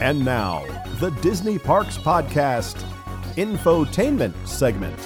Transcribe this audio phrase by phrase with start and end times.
[0.00, 0.64] And now,
[1.00, 2.76] the Disney Parks Podcast
[3.34, 4.96] Infotainment segment.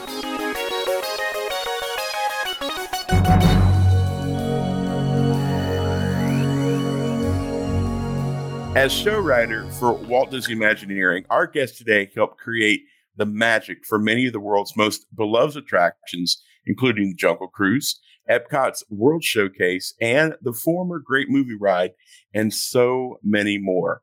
[8.77, 12.83] As show writer for Walt Disney Imagineering, our guest today helped create
[13.17, 17.99] the magic for many of the world's most beloved attractions, including the Jungle Cruise,
[18.31, 21.93] Epcot's World Showcase, and the former Great Movie Ride,
[22.35, 24.03] and so many more.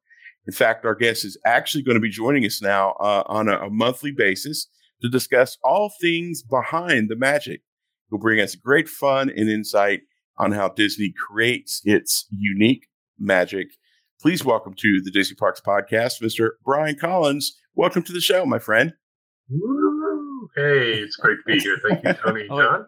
[0.50, 3.60] In fact, our guest is actually going to be joining us now uh, on a,
[3.60, 4.65] a monthly basis
[5.00, 7.61] to discuss all things behind the magic.
[8.10, 10.00] He'll bring us great fun and insight
[10.39, 12.87] on how Disney creates its unique
[13.20, 13.68] magic.
[14.20, 16.54] Please welcome to the Disney Parks Podcast, Mr.
[16.65, 17.56] Brian Collins.
[17.75, 18.93] Welcome to the show, my friend.
[19.51, 20.50] Woo!
[20.56, 21.78] Hey, it's great to be here.
[21.87, 22.87] Thank you, Tony and John.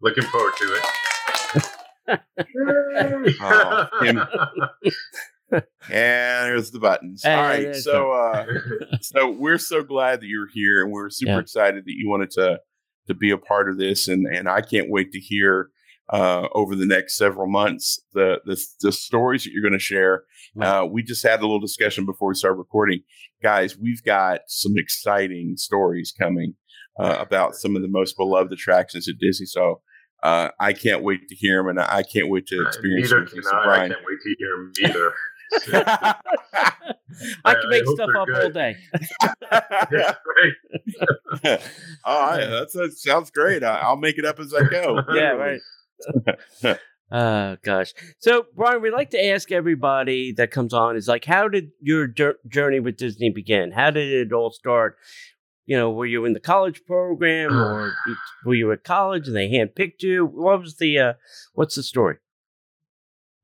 [0.00, 0.84] Looking forward to it.
[3.42, 4.18] Oh, him.
[5.50, 7.22] And there's the buttons.
[7.22, 7.74] Hey, All right.
[7.76, 8.46] So uh
[9.00, 11.38] so we're so glad that you're here and we're super Yeah.
[11.40, 12.60] excited that you wanted to
[13.06, 15.70] to be a part of this and and I can't wait to hear
[16.12, 20.24] uh over the next several months the the, the stories that you're going to share.
[20.60, 23.00] Uh we just had a little discussion before we started recording.
[23.42, 26.54] Guys, we've got some exciting stories coming
[26.98, 29.46] uh, about some of the most beloved attractions at Disney.
[29.46, 29.80] So
[30.24, 33.34] uh, I can't wait to hear them, and I can't wait to experience Neither them.
[33.34, 33.74] can So, I.
[33.84, 35.12] I can't wait to hear him either.
[35.72, 36.14] I
[37.44, 38.76] I- can make I stuff they're up all day.
[39.92, 40.14] yeah,
[41.42, 41.60] right.
[42.04, 43.62] All right, that's, that sounds great.
[43.62, 45.00] I, I'll make it up as I go.
[45.14, 46.78] Yeah, right.
[47.10, 47.94] Oh gosh.
[48.18, 52.06] So Brian, we like to ask everybody that comes on is like, how did your
[52.06, 53.72] jour- journey with Disney begin?
[53.72, 54.96] How did it all start?
[55.64, 57.94] You know, were you in the college program, or
[58.44, 60.26] were you at college and they handpicked you?
[60.26, 61.12] What was the uh,
[61.54, 62.16] what's the story?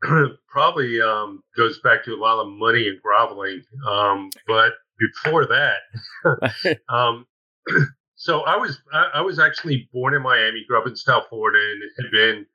[0.49, 3.63] Probably um, goes back to a lot of money and groveling.
[3.89, 7.27] Um, but before that, um,
[8.15, 11.59] so I was I, I was actually born in Miami, grew up in South Florida,
[11.59, 12.47] and it had been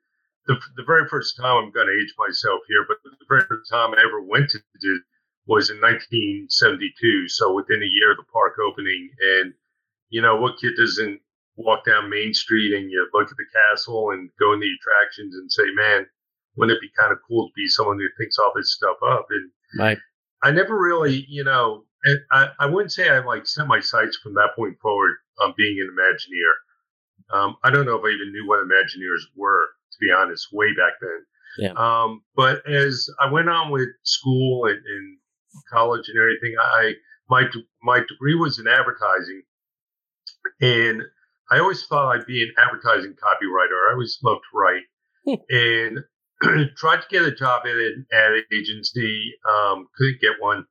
[0.46, 3.70] the, the very first time I'm going to age myself here, but the very first
[3.70, 4.58] time I ever went to
[5.46, 7.28] was in 1972.
[7.28, 9.52] So within a year of the park opening, and
[10.08, 11.20] you know what kid doesn't
[11.56, 15.34] walk down Main Street and you look at the castle and go in the attractions
[15.34, 16.06] and say, man,
[16.56, 19.26] wouldn't it be kind of cool to be someone who thinks all this stuff up?
[19.30, 19.98] And Right.
[20.42, 24.18] I never really, you know, and I, I wouldn't say I like set my sights
[24.22, 27.38] from that point forward on being an Imagineer.
[27.38, 30.68] Um, I don't know if I even knew what Imagineers were, to be honest, way
[30.74, 31.26] back then.
[31.58, 31.72] Yeah.
[31.76, 35.18] Um, but as I went on with school and, and
[35.70, 36.94] college and everything, I
[37.28, 37.44] my
[37.82, 39.42] my degree was in advertising,
[40.60, 41.02] and
[41.50, 43.88] I always thought I'd be an advertising copywriter.
[43.88, 44.82] I always loved to write,
[45.50, 45.98] and
[46.76, 49.34] tried to get a job at an ad agency.
[49.48, 50.64] Um, couldn't get one,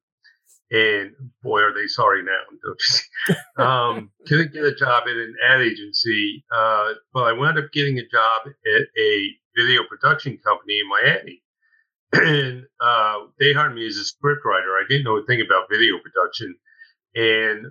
[0.72, 1.12] and
[1.44, 3.64] boy, are they sorry now.
[3.64, 8.00] um, couldn't get a job at an ad agency, uh, but I wound up getting
[8.00, 11.44] a job at a video production company in Miami.
[12.12, 14.72] And uh, they hired me as a script writer.
[14.72, 16.56] I didn't know a thing about video production,
[17.14, 17.68] and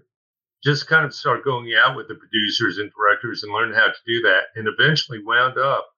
[0.63, 4.07] just kind of started going out with the producers and directors and learned how to
[4.07, 4.45] do that.
[4.55, 5.89] And eventually wound up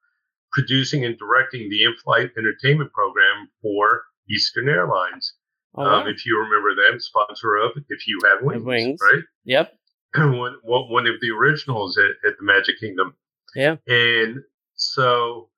[0.52, 5.34] producing and directing the in-flight entertainment program for Eastern Airlines.
[5.74, 9.00] Oh, Um, if you remember them, sponsor of If You Have Wings, Wings.
[9.02, 9.22] right?
[9.44, 9.72] Yep.
[10.16, 13.14] one, one of the originals at, at the Magic Kingdom.
[13.54, 13.76] Yeah.
[13.86, 14.38] And
[14.74, 15.48] so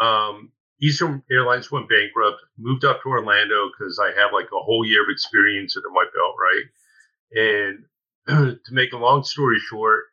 [0.00, 0.50] um,
[0.82, 5.02] Eastern Airlines went bankrupt, moved up to Orlando because I have like a whole year
[5.02, 7.76] of experience under my belt, right?
[8.26, 10.04] And to make a long story short,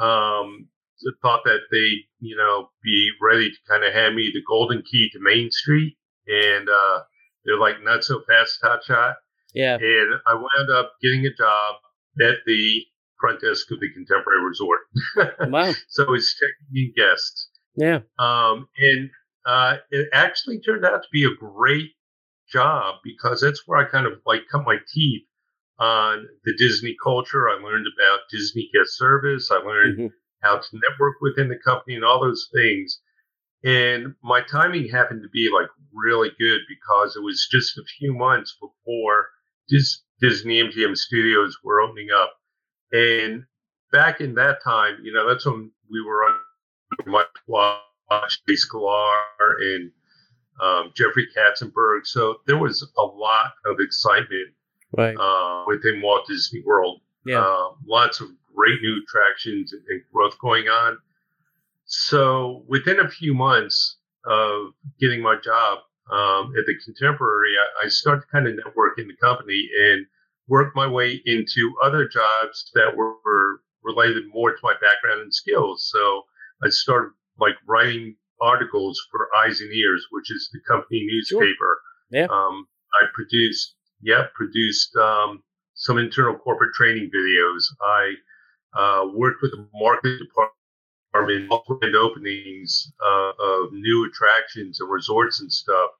[0.00, 0.68] um,
[1.22, 5.08] thought that they, you know, be ready to kind of hand me the golden key
[5.12, 5.96] to Main Street.
[6.26, 7.00] And uh,
[7.44, 9.16] they're like, not so fast, hot shot
[9.54, 9.76] Yeah.
[9.76, 11.76] and I wound up getting a job
[12.20, 12.82] at the
[13.20, 14.80] front desk of the Contemporary Resort.
[15.50, 15.72] Wow.
[15.88, 18.00] so it's checking in guests, Yeah.
[18.18, 19.10] um, and
[19.46, 21.90] uh, it actually turned out to be a great
[22.52, 25.22] job because that's where I kind of like cut my teeth
[25.78, 27.48] on the Disney culture.
[27.48, 29.50] I learned about Disney guest service.
[29.50, 30.10] I learned Mhm.
[30.42, 33.00] How to network within the company and all those things.
[33.64, 38.14] And my timing happened to be like really good because it was just a few
[38.14, 39.28] months before
[39.68, 42.34] Dis- Disney MGM studios were opening up.
[42.92, 43.44] And
[43.92, 46.34] back in that time, you know, that's when we were on
[47.06, 49.20] my watch Chase Sklar
[49.60, 49.90] and
[50.62, 52.00] um, Jeffrey Katzenberg.
[52.04, 54.48] So there was a lot of excitement
[54.96, 55.14] Right.
[55.20, 57.00] uh, within Walt Disney World.
[57.26, 57.40] Yeah.
[57.42, 60.98] Uh, lots of great new attractions and, and growth going on.
[61.84, 65.78] So within a few months of getting my job,
[66.10, 70.06] um, at the Contemporary, I, I started kind of networking the company and
[70.48, 75.34] worked my way into other jobs that were, were related more to my background and
[75.34, 75.90] skills.
[75.92, 76.22] So
[76.64, 81.54] I started like writing articles for Eyes and Ears, which is the company newspaper.
[81.54, 81.80] Sure.
[82.10, 82.26] Yeah.
[82.30, 82.66] Um,
[83.00, 85.42] I produced, yeah, produced um,
[85.74, 87.62] some internal corporate training videos.
[87.82, 88.14] I
[88.78, 90.54] uh, worked with the marketing department,
[91.80, 95.90] grand openings uh, of new attractions and resorts and stuff.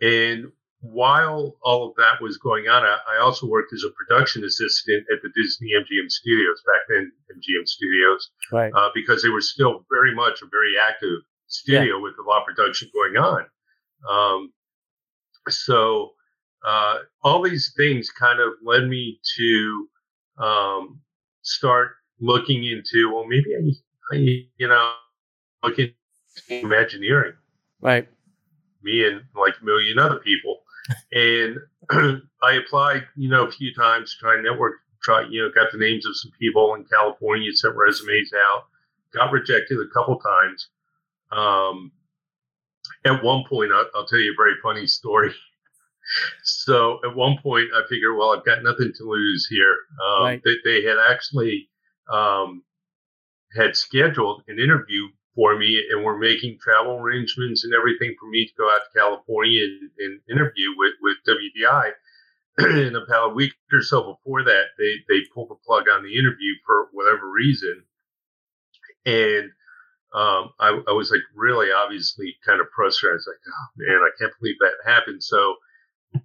[0.00, 4.44] And while all of that was going on, I, I, also worked as a production
[4.44, 8.72] assistant at the Disney MGM Studios back then, MGM Studios, right?
[8.74, 12.02] Uh, because they were still very much a very active studio yeah.
[12.02, 13.46] with a lot of production going on.
[14.08, 14.52] Um,
[15.48, 16.10] so
[16.66, 19.88] uh, all these things kind of led me to
[20.38, 21.00] um,
[21.42, 24.16] start looking into well, maybe I, I
[24.58, 24.92] you know,
[25.62, 25.94] look into
[26.48, 27.34] Imagineering,
[27.80, 28.08] right?
[28.82, 30.62] Me and like a million other people,
[31.12, 31.58] and
[32.42, 34.74] I applied, you know, a few times to try and network.
[35.02, 38.64] Try, you know, got the names of some people in California, sent resumes out,
[39.12, 40.68] got rejected a couple times.
[41.30, 41.92] Um,
[43.04, 45.32] at one point, I'll, I'll tell you a very funny story.
[46.42, 49.76] so at one point, I figured, well, I've got nothing to lose here.
[50.04, 50.42] Um, right.
[50.44, 51.68] they, they, had actually
[52.12, 52.62] um,
[53.56, 58.46] had scheduled an interview for me and were making travel arrangements and everything for me
[58.46, 61.90] to go out to California and, and interview with, with WDI.
[62.58, 66.16] and about a week or so before that, they, they pulled the plug on the
[66.16, 67.82] interview for whatever reason.
[69.04, 69.50] And
[70.14, 73.14] um, I, I, was like really obviously kind of frustrated.
[73.14, 75.22] I was like, oh man, I can't believe that happened.
[75.22, 75.56] So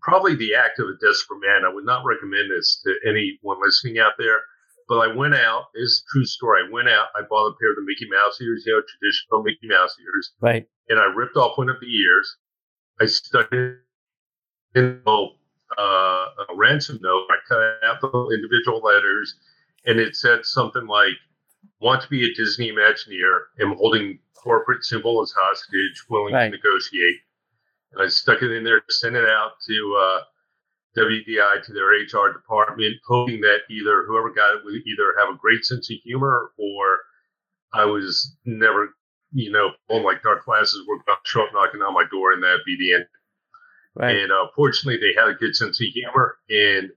[0.02, 1.66] probably the act of a desperate man.
[1.66, 4.42] I would not recommend this to anyone listening out there.
[4.89, 5.68] But I went out.
[5.75, 6.63] This is a true story.
[6.68, 7.07] I went out.
[7.15, 10.31] I bought a pair of the Mickey Mouse ears, you know, traditional Mickey Mouse ears.
[10.41, 10.68] Right.
[10.89, 12.38] And I ripped off one of the ears.
[13.00, 13.77] I stuck it
[14.74, 15.25] in a,
[15.77, 17.27] uh, a ransom note.
[17.30, 19.36] I cut out the individual letters,
[19.86, 21.13] and it said something like,
[21.80, 26.50] want to be a Disney Imagineer, am holding corporate symbol as hostage, willing right.
[26.50, 27.18] to negotiate.
[27.94, 30.21] And I stuck it in there, sent it out to uh,
[31.00, 35.38] WDI, to their HR department, hoping that either whoever got it would either have a
[35.38, 37.00] great sense of humor or
[37.74, 38.90] I was never,
[39.31, 42.34] you know, all my dark classes were going to show up knocking on my door
[42.34, 43.06] and that'd be the end.
[43.96, 44.18] Right.
[44.18, 46.38] And uh, fortunately, they had a good sense of humor.
[46.50, 46.90] And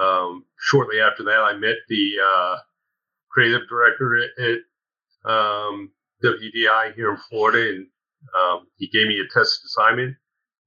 [0.00, 2.56] um, shortly after that, I met the uh,
[3.30, 5.90] creative director at, at um,
[6.24, 7.86] WDI here in Florida, and
[8.38, 10.16] um, he gave me a test assignment.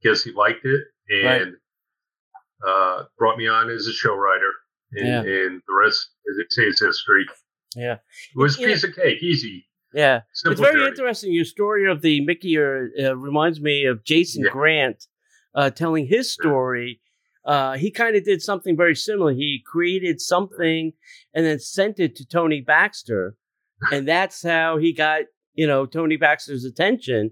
[0.03, 1.53] Guess he liked it and right.
[2.65, 4.51] Uh, brought me on as a show writer,
[4.93, 5.19] and, yeah.
[5.19, 7.25] and the rest, as it says, history.
[7.75, 7.99] Yeah, it
[8.35, 9.67] was a piece of cake, easy.
[9.93, 10.89] Yeah, Simple it's very journey.
[10.89, 11.33] interesting.
[11.33, 14.51] Your story of the Mickey uh, reminds me of Jason yeah.
[14.51, 15.07] Grandt
[15.55, 17.01] uh, telling his story
[17.45, 19.33] uh, he kind of did something very similar.
[19.33, 20.93] He created something
[21.33, 23.35] and then sent it to Tony Baxter,
[23.91, 25.23] and that's how he got
[25.53, 27.31] you know Tony Baxter's attention,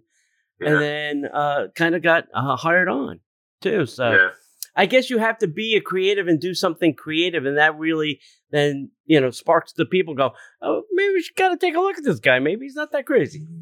[0.59, 0.69] yeah.
[0.69, 3.19] and then uh, kind of got uh, hired on
[3.61, 3.85] too.
[3.85, 4.29] So.
[4.77, 4.83] Yeah.
[4.83, 8.19] I guess you have to be a creative and do something creative, and that really
[8.51, 10.13] then you know sparks the people.
[10.15, 10.31] Go,
[10.61, 12.39] oh, maybe we should kind of take a look at this guy.
[12.39, 13.45] Maybe he's not that crazy.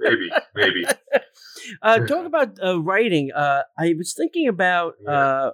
[0.00, 0.84] Maybe, maybe.
[1.82, 3.32] uh, talk about uh, writing.
[3.34, 5.50] Uh, I was thinking about uh,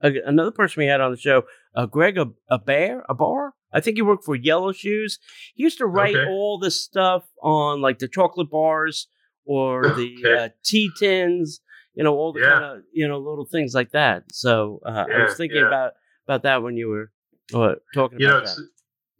[0.00, 1.44] another person we had on the show,
[1.74, 3.54] uh, Greg a, a bear a bar.
[3.72, 5.18] I think he worked for Yellow Shoes.
[5.54, 6.30] He used to write okay.
[6.30, 9.08] all the stuff on like the chocolate bars
[9.44, 10.44] or the okay.
[10.44, 11.60] uh, tea tins.
[11.96, 12.50] You know all the yeah.
[12.50, 14.24] kind of you know little things like that.
[14.32, 15.66] So uh, yeah, I was thinking yeah.
[15.66, 15.92] about
[16.28, 17.10] about that when you were
[17.54, 18.20] uh, talking.
[18.20, 18.58] You know, it's,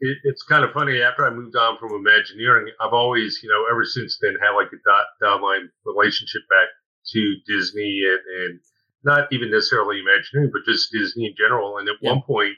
[0.01, 1.01] it, it's kind of funny.
[1.01, 4.69] After I moved on from Imagineering, I've always you know ever since then had like
[4.69, 6.69] a dot down line relationship back
[7.13, 8.61] to Disney and, and
[9.05, 11.79] not even necessarily Imagineering, but just Disney in general.
[11.79, 12.57] And at one point,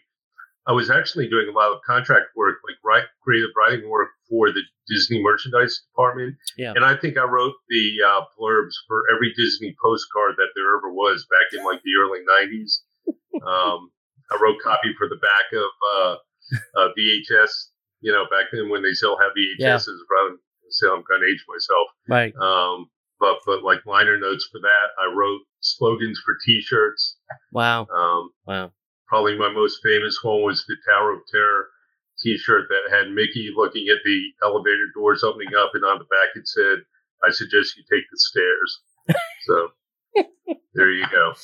[0.69, 4.53] I was actually doing a lot of contract work, like write, creative writing work for
[4.53, 6.37] the Disney merchandise department.
[6.59, 6.73] Yeah.
[6.77, 10.93] And I think I wrote the uh, blurbs for every Disney postcard that there ever
[10.93, 12.81] was back in like the early 90s.
[13.39, 13.91] Um,
[14.31, 16.17] I wrote copy for the back of uh,
[16.81, 17.71] uh, VHS,
[18.01, 19.79] you know, back then when they still have VHSs, yeah.
[19.79, 20.39] than
[20.71, 21.89] say I'm going to age myself.
[22.09, 22.35] Right.
[22.37, 24.89] Um, but but like liner notes for that.
[24.99, 27.17] I wrote slogans for T-shirts.
[27.53, 27.87] Wow.
[27.87, 28.73] Um, wow.
[29.09, 31.69] Probably my most famous one was the Tower of Terror
[32.23, 36.35] T-shirt that had Mickey looking at the elevator doors opening up, and on the back
[36.35, 36.79] it said,
[37.25, 38.81] "I suggest you take the stairs."
[39.47, 39.69] so
[40.75, 41.35] there you go.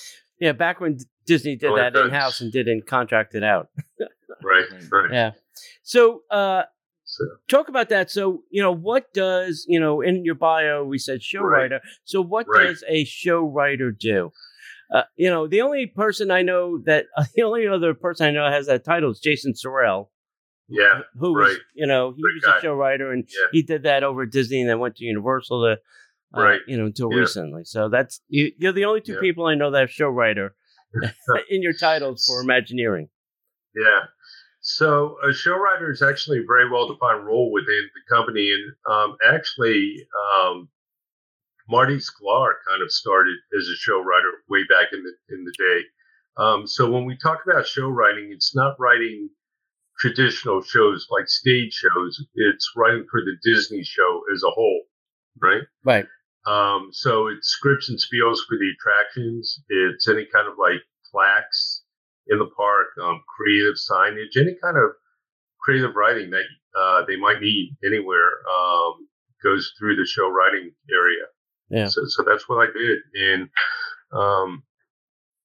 [0.40, 3.68] Yeah, back when Disney did oh, that in house and didn't contract it out.
[4.42, 4.66] right.
[4.90, 5.12] Right.
[5.12, 5.30] Yeah.
[5.82, 6.64] So, uh,
[7.04, 8.10] So talk about that.
[8.10, 11.62] So you know, what does you know in your bio we said show Right.
[11.62, 11.80] writer.
[12.04, 12.66] So what Right.
[12.66, 14.32] does a show writer do?
[14.92, 18.50] Uh, you know, the only person I know that the only other person I know
[18.50, 20.08] has that title is Jason Surrell.
[20.68, 21.58] yeah, who was, right.
[21.74, 22.58] you know, he Great was guy.
[22.58, 23.46] a show writer and Yeah.
[23.52, 25.72] he did that over at Disney and then went to Universal to,
[26.38, 26.60] uh, Right.
[26.66, 27.20] you know, until Yeah.
[27.20, 27.64] recently.
[27.64, 29.20] So that's, you, you're the only two Yeah.
[29.20, 30.54] people I know that have show writer
[31.50, 33.08] in your titles for Imagineering.
[33.74, 34.04] Yeah.
[34.60, 38.72] So a show writer is actually a very well defined role within the company, and
[38.90, 40.06] um, actually,
[40.40, 40.68] um,
[41.68, 45.52] Marty Sklar kind of started as a show writer way back in the in the
[45.58, 45.80] day.
[46.36, 49.30] Um, so when we talk about show writing, it's not writing
[49.98, 52.22] traditional shows like stage shows.
[52.34, 54.82] It's writing for the Disney show as a whole,
[55.40, 55.62] right?
[55.84, 56.06] Right.
[56.46, 59.62] Um, so it's scripts and spiels for the attractions.
[59.68, 61.82] It's any kind of like plaques
[62.26, 64.90] in the park, um, creative signage, any kind of
[65.60, 66.44] creative writing that
[66.78, 69.08] uh, they might need anywhere um,
[69.42, 71.24] goes through the show writing area.
[71.68, 71.88] Yeah.
[71.88, 72.98] So, so that's what I did.
[73.14, 73.48] And,
[74.12, 74.62] um,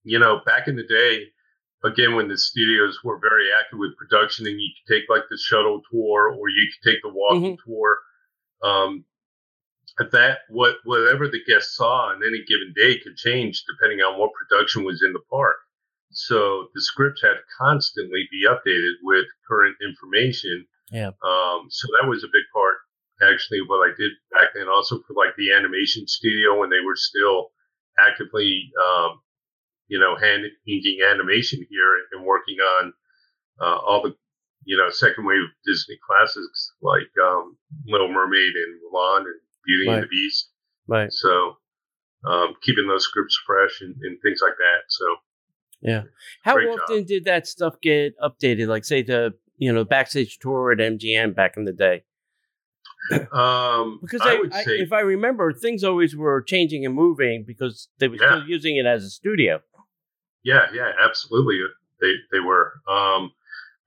[0.03, 1.25] you know, back in the day,
[1.83, 5.37] again, when the studios were very active with production and you could take like the
[5.37, 7.97] shuttle tour or you could take the walking tour,
[8.63, 9.05] um,
[9.99, 14.19] at that, what, whatever the guest saw on any given day could change depending on
[14.19, 15.57] what production was in the park.
[16.11, 20.65] So the scripts had to constantly be updated with current information.
[20.91, 21.11] Yeah.
[21.23, 22.77] Um, so that was a big part
[23.21, 26.95] actually what I did back then also for like the animation studio when they were
[26.95, 27.51] still
[27.99, 29.19] actively, um,
[29.87, 32.93] you know, hand inking animation here and working on,
[33.61, 34.15] uh, all the,
[34.63, 40.03] you know, second wave Disney classics like, um, Little Mermaid and Mulan and Beauty and
[40.03, 40.49] the Beast.
[40.87, 41.11] Right.
[41.11, 41.57] So,
[42.25, 44.83] um, keeping those scripts fresh and, and things like that.
[44.87, 45.05] So,
[45.81, 46.03] Yeah.
[46.43, 48.67] How often did that stuff get updated?
[48.67, 52.03] Like, say, the, you know, backstage tour at MGM back in the day?
[53.31, 57.89] um, Because I, I, say, if I remember, things always were changing and moving because
[57.99, 58.27] they were Yeah.
[58.37, 59.61] still using it as a studio.
[60.43, 61.59] yeah, yeah, absolutely.
[62.01, 63.31] They, they were, um,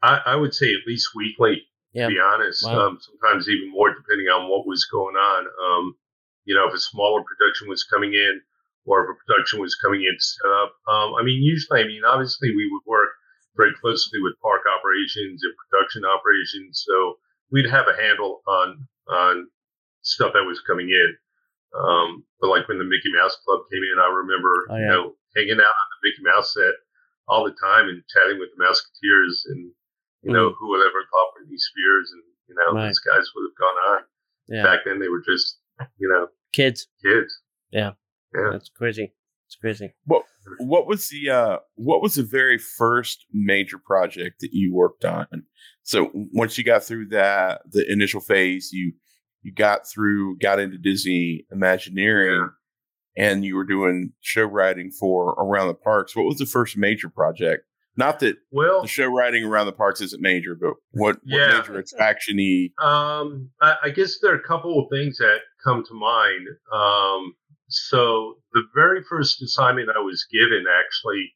[0.03, 2.09] I, I would say at least weekly, Yeah.
[2.09, 2.89] to be honest, Wow.
[2.89, 5.47] um, sometimes even more depending on what was going on.
[5.65, 5.95] Um,
[6.45, 8.41] you know, if a smaller production was coming in
[8.85, 10.75] or if a production was coming in to set up.
[10.89, 13.11] Um, I mean, usually, I mean, obviously we would work
[13.57, 16.83] very closely with park operations and production operations.
[16.85, 17.15] So
[17.53, 19.49] we'd have a handle on, on
[20.03, 21.11] stuff that was coming in.
[21.73, 25.15] Um, but like when the Mickey Mouse Club came in, I remember, Oh, you know,
[25.37, 26.75] hanging out on the Mickey Mouse set
[27.29, 29.71] all the time and chatting with the Mouseketeers and,
[30.23, 32.75] you know, who would ever thought Britney Spears and, you know, Mm.
[32.77, 32.89] Right.
[32.89, 34.01] these guys would have gone on.
[34.49, 34.63] Yeah.
[34.65, 35.59] Back then they were just,
[35.99, 36.89] you know, Kids.
[37.03, 37.41] kids.
[37.71, 37.93] Yeah.
[38.35, 38.51] Yeah.
[38.53, 39.15] That's crazy.
[39.53, 39.93] It's crazy.
[40.07, 45.27] What was the uh what was the very first major project that you worked on?
[45.83, 48.95] So once you got through that the initial phase, you
[49.43, 52.49] you got through got into Disney Imagineering
[53.15, 56.17] and you were doing show writing for around the parks.
[56.17, 57.65] What was the first major project?
[57.95, 61.59] Not that Well, the show writing around the parks isn't major, but what, Yeah.
[61.59, 65.41] what major attraction y Um, I, I guess there are a couple of things that
[65.63, 66.47] come to mind.
[66.73, 67.35] Um,
[67.73, 71.33] so the very first assignment I was given, actually,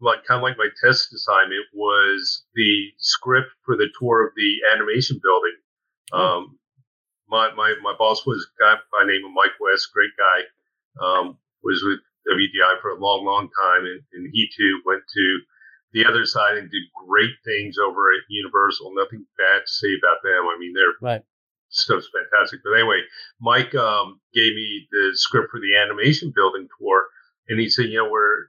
[0.00, 4.58] like kind of like my test assignment, was the script for the tour of the
[4.74, 5.56] animation building.
[6.12, 6.58] Um,
[7.28, 10.40] my, my my boss was a guy by the name of Mike West, great guy.
[11.04, 15.40] Um, was with WDI for a long, long time, and, and he too went to
[15.92, 18.92] the other side and did great things over at Universal.
[18.94, 20.46] Nothing bad to say about them.
[20.46, 21.22] I mean, their Right.
[21.74, 22.60] Stuff's fantastic.
[22.64, 23.00] But anyway,
[23.40, 27.06] Mike um, gave me the script for the animation building tour,
[27.48, 28.46] and he said, you know, we're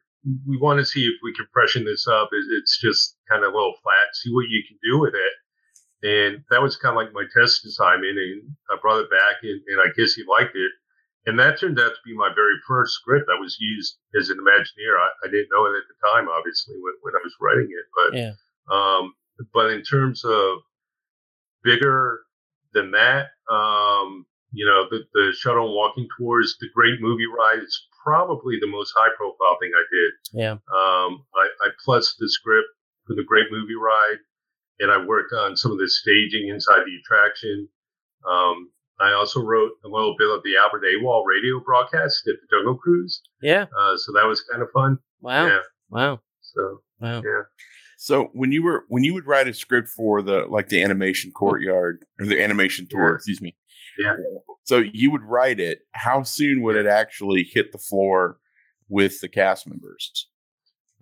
[0.47, 2.29] we want to see if we can freshen this up.
[2.31, 4.13] It, it's just kind of a little flat.
[4.13, 5.33] See what you can do with it.
[6.01, 9.61] And that was kind of like my test assignment, and I brought it back, and,
[9.67, 10.71] and I guess he liked it.
[11.25, 14.37] And that turned out to be my very first script that was used as an
[14.37, 14.97] Imagineer.
[14.97, 17.85] I, I didn't know it at the time, obviously, when, when I was writing it.
[17.95, 18.33] But Yeah.
[18.71, 19.13] um,
[19.53, 20.59] but in terms of
[21.63, 22.21] bigger
[22.75, 27.63] than that, um, you know, the, the shuttle and walking tours, the great movie ride
[27.63, 30.11] is probably the most high profile thing I did.
[30.43, 30.51] Yeah.
[30.51, 32.67] Um, I, I plus the script
[33.07, 34.19] for the great movie ride,
[34.79, 37.67] and I worked on some of the staging inside the attraction.
[38.29, 42.47] Um, I also wrote a little bit of the Albert Awol radio broadcast at the
[42.55, 43.65] Jungle Cruise, Yeah.
[43.77, 44.99] uh, so that was kind of fun.
[45.21, 45.47] Wow.
[45.47, 45.59] Yeah.
[45.89, 46.21] Wow.
[46.41, 47.21] So Wow.
[47.25, 47.41] yeah.
[48.05, 51.31] So when you were when you would write a script for the like the animation
[51.31, 53.15] courtyard or the animation tour, Yeah.
[53.15, 53.55] excuse me.
[53.97, 54.15] Yeah.
[54.63, 55.79] So you would write it.
[55.93, 58.37] How soon would it actually hit the floor
[58.89, 60.29] with the cast members?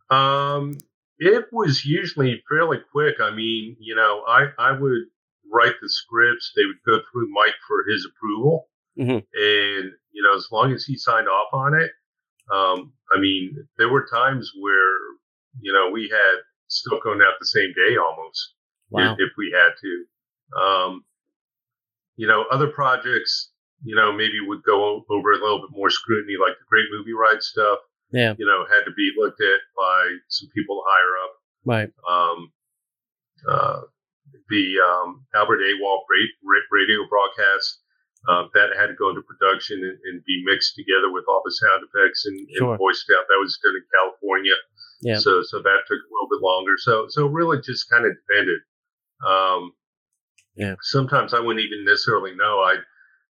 [0.10, 0.78] Um,
[1.20, 3.16] it was usually fairly quick.
[3.20, 5.02] I mean, you know, I, I would
[5.52, 6.54] write the scripts.
[6.56, 9.18] They would go through Mike for his approval, Mhm.
[9.34, 11.92] and you know, as long as he signed off on it,
[12.50, 14.96] um, I mean, there were times where
[15.60, 16.36] you know we had
[16.74, 18.54] stuff going out the same day almost
[18.90, 19.14] Wow.
[19.14, 20.62] if, if we had to.
[20.62, 21.04] Um,
[22.16, 23.52] you know, other projects,
[23.84, 27.14] you know, maybe would go over a little bit more scrutiny, like the Great Movie
[27.14, 27.80] Ride stuff.
[28.12, 28.36] Yeah.
[28.38, 31.34] You know, had to be looked at by some people higher up.
[31.66, 31.90] Right.
[32.08, 32.52] Um,
[33.50, 33.82] uh,
[34.50, 36.02] the um, Albert Awol
[36.44, 37.80] ra- radio broadcast
[38.30, 41.52] um, that had to go into production and, and be mixed together with all the
[41.52, 42.72] sound effects and, Sure.
[42.72, 43.26] and voiced out.
[43.28, 44.56] That was done in California.
[45.02, 45.18] Yeah.
[45.18, 46.74] So so that took a little bit longer.
[46.78, 48.60] So so really just kind of depended.
[49.26, 49.74] Um,
[50.56, 50.76] Yeah.
[50.82, 52.60] Sometimes I wouldn't even necessarily know.
[52.60, 52.76] I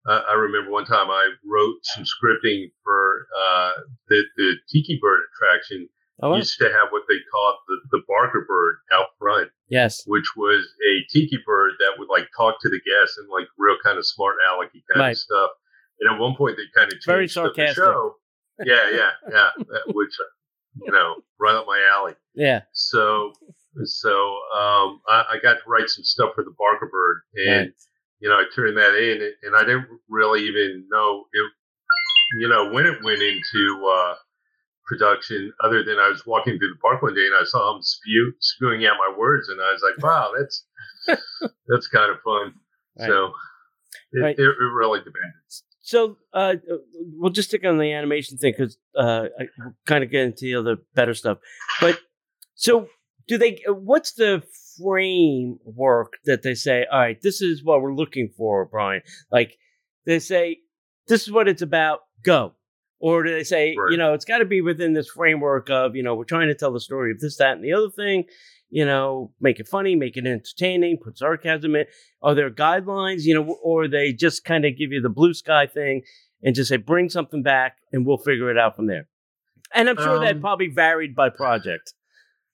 [0.05, 3.71] uh, I remember one time I wrote some scripting for uh,
[4.09, 5.87] the the Tiki Bird attraction.
[6.21, 6.35] Oh, wow.
[6.37, 10.03] Used to have what they called the, the Barker Bird out front, yes.
[10.05, 10.61] which was
[10.91, 14.05] a tiki bird that would like talk to the guests and like real kind of
[14.05, 15.11] smart alecky kind Right.
[15.11, 15.49] of stuff.
[15.99, 18.15] And at one point they kind of changed Very up the show.
[18.71, 19.49] Yeah, yeah, yeah.
[19.71, 20.13] that- which
[20.85, 22.13] you know, right up my alley.
[22.33, 22.61] Yeah.
[22.73, 23.31] So,
[23.83, 24.09] so
[24.57, 27.73] um, I, I got to write some stuff for the Barker Bird, and Right.
[28.19, 31.51] you know, I turned that in, and I didn't really even know it.
[32.39, 34.15] You know, when it went into uh,
[34.85, 37.81] production, other than I was walking through the park one day and I saw him
[37.81, 40.65] spew spewing out my words, and I was like, "Wow, that's
[41.67, 42.53] that's kind of fun."
[42.99, 43.07] Right.
[43.07, 43.31] So
[44.11, 44.35] it, Right.
[44.37, 45.63] it, it really depends.
[45.81, 46.55] So uh,
[47.17, 49.45] we'll just stick on the animation thing because uh, I
[49.85, 51.39] kind of get into the other better stuff.
[51.81, 51.99] But
[52.55, 52.87] so
[53.27, 53.61] do they?
[53.67, 54.43] What's the
[54.77, 56.85] framework that they say?
[56.91, 59.01] All right, this is what we're looking for, Brian.
[59.31, 59.57] Like
[60.05, 60.59] they say,
[61.07, 61.99] this is what it's about.
[62.23, 62.53] Go.
[63.05, 63.91] Or do they say, Right.
[63.91, 66.55] you know, it's got to be within this framework of, you know, we're trying to
[66.55, 68.23] tell the story of this, that, and the other thing.
[68.69, 71.85] You know, make it funny, make it entertaining, put sarcasm in.
[72.21, 75.67] Are there guidelines, you know, or they just kind of give you the blue sky
[75.67, 76.03] thing
[76.41, 79.09] and just say, bring something back and we'll figure it out from there?
[79.75, 81.93] And I'm sure that Um, probably varied by project.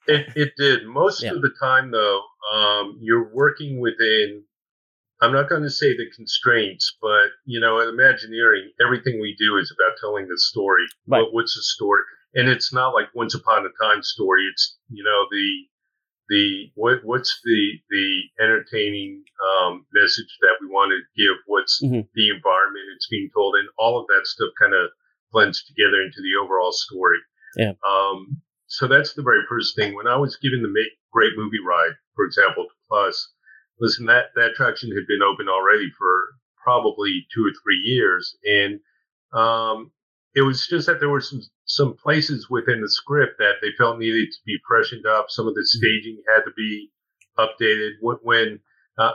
[0.08, 0.88] It, it did.
[0.88, 1.34] Most Yeah.
[1.34, 2.22] of the time, though,
[2.56, 4.44] um, you're working within,
[5.22, 9.58] I'm not going to say the constraints, but, you know, in Imagineering, everything we do
[9.58, 10.86] is about telling the story.
[11.08, 11.22] Right.
[11.24, 12.04] What, what's the story?
[12.36, 14.44] And it's not like once upon a time story.
[14.52, 15.50] It's, you know, the,
[16.30, 21.36] the, what, what's the, the entertaining, um, message that we want to give?
[21.48, 22.08] What's Mhm.
[22.14, 23.56] the environment it's being told?
[23.56, 24.90] And all of that stuff kind of
[25.32, 27.18] blends together into the overall story.
[27.58, 27.74] Yeah.
[27.88, 29.96] Um, so that's the very first thing.
[29.96, 33.34] When I was given the make, great movie ride, for example, to Plus,
[33.80, 36.28] listen, that, that attraction had been open already for
[36.62, 38.36] probably two or three years.
[38.46, 38.80] And,
[39.34, 39.92] um,
[40.36, 43.98] it was just that there were some, some places within the script that they felt
[43.98, 45.26] needed to be freshened up.
[45.30, 46.92] Some of the staging had to be
[47.38, 47.94] updated.
[48.02, 48.60] When, when
[48.98, 49.12] uh,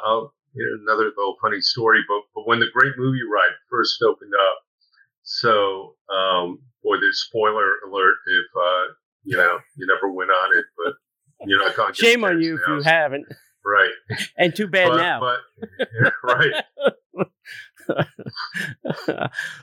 [0.55, 4.33] you know, another little funny story, but, but when the great movie ride first opened
[4.35, 4.59] up,
[5.23, 8.93] so, um, boy, there's spoiler alert if, uh,
[9.25, 10.95] you know, you never went on it, but
[11.77, 13.27] going to Shame on you if you haven't.
[13.65, 13.91] Right.
[14.37, 15.21] And too bad but, now.
[15.21, 15.89] But,
[16.23, 16.65] right.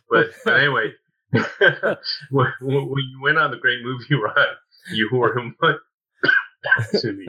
[0.09, 0.91] But, but anyway,
[1.31, 4.55] when, when you went on the great movie ride,
[4.93, 5.77] you were in one,
[6.79, 7.27] excuse me,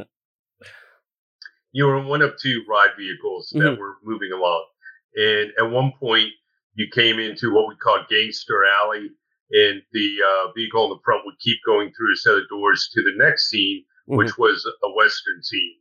[1.72, 3.78] you were in one of two ride vehicles that Mhm.
[3.78, 4.66] were moving along.
[5.14, 6.30] And at one point,
[6.74, 9.10] you came into what we call Gangster Alley,
[9.50, 12.88] and the uh, vehicle in the front would keep going through a set of doors
[12.94, 15.74] to the next scene, which was a Western scene.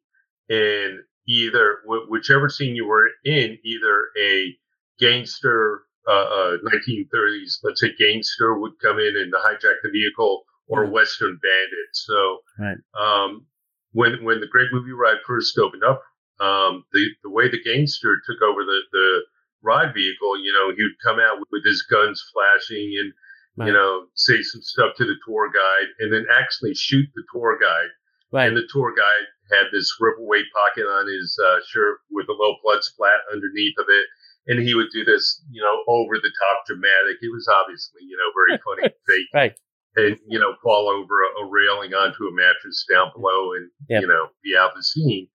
[0.49, 4.56] And either, wh- whichever scene you were in, either a
[4.99, 10.84] gangster, uh, uh, 1930s, let's say gangster would come in and hijack the vehicle, or
[10.84, 10.91] a Mhm.
[10.91, 11.89] Western bandit.
[11.93, 12.77] So, Right.
[12.97, 13.45] um,
[13.93, 16.01] when when the Great Movie Ride first opened up,
[16.39, 19.25] um, the the way the gangster took over the the
[19.63, 23.13] ride vehicle, you know, he would come out with, with his guns flashing and
[23.58, 23.67] Right.
[23.67, 27.58] you know say some stuff to the tour guide, and then actually shoot the tour
[27.60, 27.89] guide.
[28.32, 28.47] right.
[28.47, 32.55] And the tour guide had this ripaway pocket on his uh, shirt with a low
[32.63, 34.05] blood splat underneath of it.
[34.47, 37.17] And he would do this, you know, over the top dramatic.
[37.21, 39.27] It was obviously, you know, very funny fake.
[39.33, 39.53] Right.
[39.97, 44.01] And, you know, fall over a, a railing onto a mattress down below and, Yep.
[44.01, 45.27] you know, be out of the scene.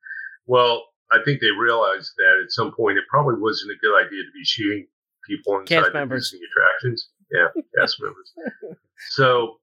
[0.47, 4.23] Well, I think they realized that at some point it probably wasn't a good idea
[4.25, 4.87] to be shooting
[5.25, 6.31] people inside Cast the members.
[6.31, 7.09] Disney attractions.
[7.31, 7.49] Yeah,
[7.79, 8.33] cast members.
[9.11, 9.59] So,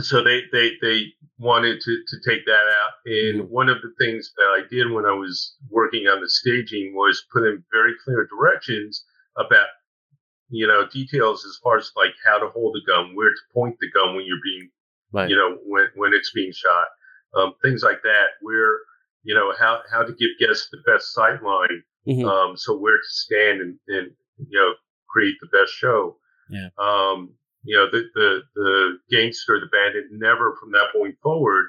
[0.00, 1.06] so they they they
[1.38, 2.92] wanted to to take that out.
[3.06, 3.48] And Mhm.
[3.48, 7.24] one of the things that I did when I was working on the staging was
[7.32, 9.04] put in very clear directions
[9.36, 9.68] about
[10.48, 13.76] you know details as far as like how to hold the gun, where to point
[13.80, 14.70] the gun when you're being
[15.12, 15.30] Right.
[15.30, 16.88] you know when when it's being shot,
[17.34, 18.28] um, things like that.
[18.40, 18.80] Where
[19.22, 22.24] you know how how to give guests the best sight line, Mhm.
[22.28, 24.74] um, so where to stand and, and you know
[25.08, 26.18] create the best show.
[26.48, 26.68] Yeah.
[26.78, 27.34] Um,
[27.66, 31.66] you know the the the gangster, the bandit, never from that point forward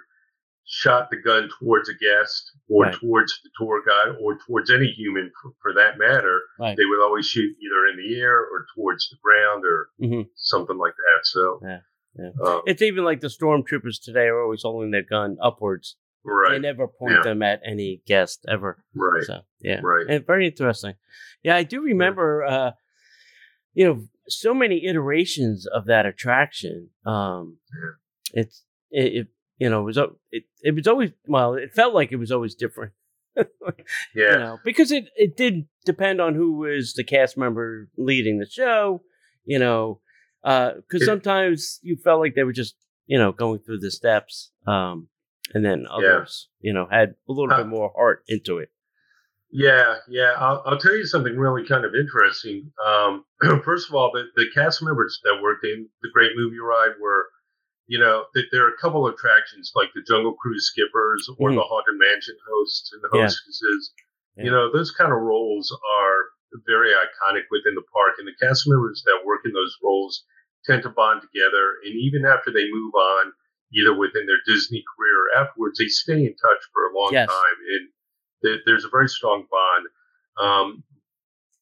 [0.70, 2.94] shot the gun towards a guest or Right.
[2.96, 6.42] towards the tour guide or towards any human for, for that matter.
[6.60, 6.76] Right.
[6.76, 10.30] They would always shoot either in the air or towards the ground or Mhm.
[10.36, 11.20] something like that.
[11.26, 11.80] So, Yeah,
[12.20, 12.32] yeah.
[12.46, 15.96] Um, It's even like the stormtroopers today are always holding their gun upwards.
[16.26, 16.52] Right.
[16.56, 17.24] They never point Yeah.
[17.24, 18.84] them at any guest ever.
[18.94, 20.06] right, So yeah, right.
[20.10, 20.96] and very interesting.
[21.44, 22.44] Yeah, I do remember.
[22.44, 22.72] Uh,
[23.78, 26.90] you know, so many iterations of that attraction.
[27.06, 27.58] Um,
[28.34, 29.28] it's it, it.
[29.60, 29.98] You know, it was
[30.32, 30.44] it.
[30.64, 31.54] It was always well.
[31.56, 32.94] It felt like it was always different.
[33.36, 33.46] yeah,
[34.16, 38.50] you know, because it it did depend on who was the cast member leading the
[38.50, 39.04] show.
[39.46, 40.02] You know,
[40.44, 44.52] because It- sometimes you felt like they were just you know going through the steps,
[44.68, 45.08] um,
[45.54, 48.70] and then others you know had a little Uh, bit more heart into it.
[49.58, 50.34] Yeah, yeah.
[50.38, 52.72] I'll, I'll tell you something really kind of interesting.
[52.86, 53.26] Um,
[53.66, 57.26] first of all, the, the cast members that worked in the Great Movie Ride were,
[57.88, 61.50] you know, th- there are a couple of attractions like the Jungle Cruise skippers or
[61.50, 61.56] Mhm.
[61.56, 63.94] the Haunted Mansion hosts and the hostesses.
[64.38, 64.44] Yeah.
[64.46, 65.72] You know, those kind of roles
[66.04, 66.18] are
[66.68, 70.24] very iconic within the park, and the cast members that work in those roles
[70.66, 71.76] tend to bond together.
[71.86, 73.32] And even after they move on,
[73.74, 77.28] either within their Disney career or afterwards, they stay in touch for a long Yes.
[77.30, 77.58] time.
[77.76, 77.90] And
[78.42, 79.88] there, there's a very strong bond.
[80.40, 80.84] Um,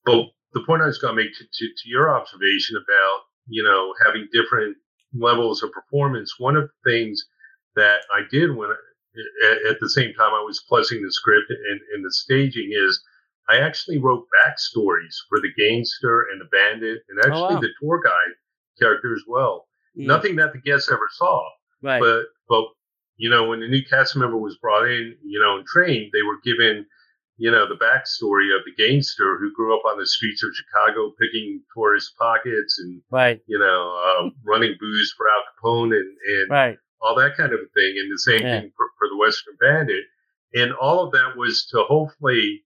[0.05, 3.63] but the point I was going to make to, to, to your observation about, you
[3.63, 4.77] know, having different
[5.13, 7.25] levels of performance, one of the things
[7.75, 11.79] that I did when at, at the same time I was plussing the script and,
[11.93, 13.01] and the staging is
[13.47, 17.61] I actually wrote backstories for the gangster and the bandit and actually wow.
[17.61, 18.33] the tour guide
[18.79, 19.67] character as well.
[19.97, 21.43] Mm, Nothing that the guests ever saw,
[21.81, 22.01] right.
[22.01, 22.65] but but
[23.17, 26.21] you know when the new cast member was brought in, you know, and trained, they
[26.23, 26.85] were given
[27.37, 31.11] you know the backstory of the gangster who grew up on the streets of Chicago
[31.19, 33.41] picking tourist pockets and right.
[33.47, 36.77] you know um, running booze for Al Capone and and Right.
[37.01, 38.61] all that kind of a thing, and the same Yeah.
[38.61, 40.05] thing for, for the Western Bandit.
[40.53, 42.63] And all of that was to hopefully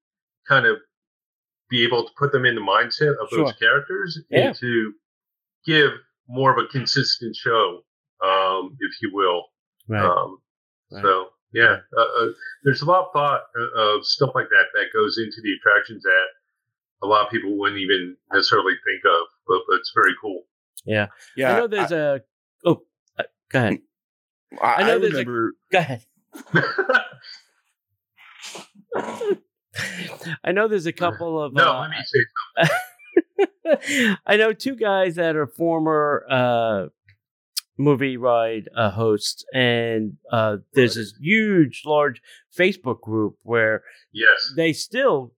[0.48, 0.78] kind of
[1.72, 3.46] be able to put them in the mindset of Sure.
[3.46, 4.48] those characters Yeah.
[4.50, 4.94] and to
[5.66, 5.92] give
[6.28, 7.84] more of a consistent show,
[8.24, 9.46] um, if you will.
[9.90, 10.06] Right.
[10.06, 10.38] Um,
[10.92, 11.04] Right.
[11.04, 12.28] So, yeah, uh, uh,
[12.64, 16.02] there's a lot of thought uh, of stuff like that that goes into the attractions
[16.02, 16.26] that
[17.04, 20.46] a lot of people wouldn't even necessarily think of, but, but it's very cool.
[20.86, 21.08] yeah.
[21.36, 22.24] Yeah, I know there's a.
[22.66, 22.82] Oh,
[23.20, 23.80] uh, go ahead.
[24.62, 26.04] I, I know I there's a- Go ahead.
[30.44, 31.54] I know there's a couple of.
[31.54, 32.20] no, uh, let me say
[33.68, 34.18] something.
[34.26, 36.88] I know two guys that are former uh,
[37.80, 42.22] movie ride uh, hosts, and uh, there's this huge, large
[42.56, 44.54] Facebook group where yes.
[44.56, 45.34] they still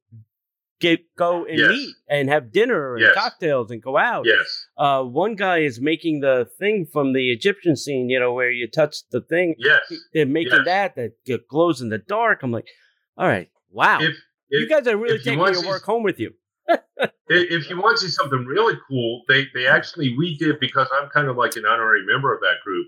[0.80, 1.69] get go and Yes.
[1.69, 3.13] meet and have dinner and Yes.
[3.13, 4.25] cocktails and go out.
[4.25, 4.65] Yes.
[4.75, 8.67] Uh, one guy is making the thing from the Egyptian scene, you know, where you
[8.67, 9.54] touch the thing.
[9.60, 9.82] Yes.
[10.12, 10.95] They're making Yes.
[10.95, 12.41] that that glows in the dark.
[12.41, 12.67] I'm like,
[13.15, 14.15] all right, wow, If,
[14.49, 16.34] you guys are really if taking your work home with you.
[17.29, 21.10] If you want to see something really cool, they, they actually, we did because I'm
[21.10, 22.88] kind of like an honorary member of that group.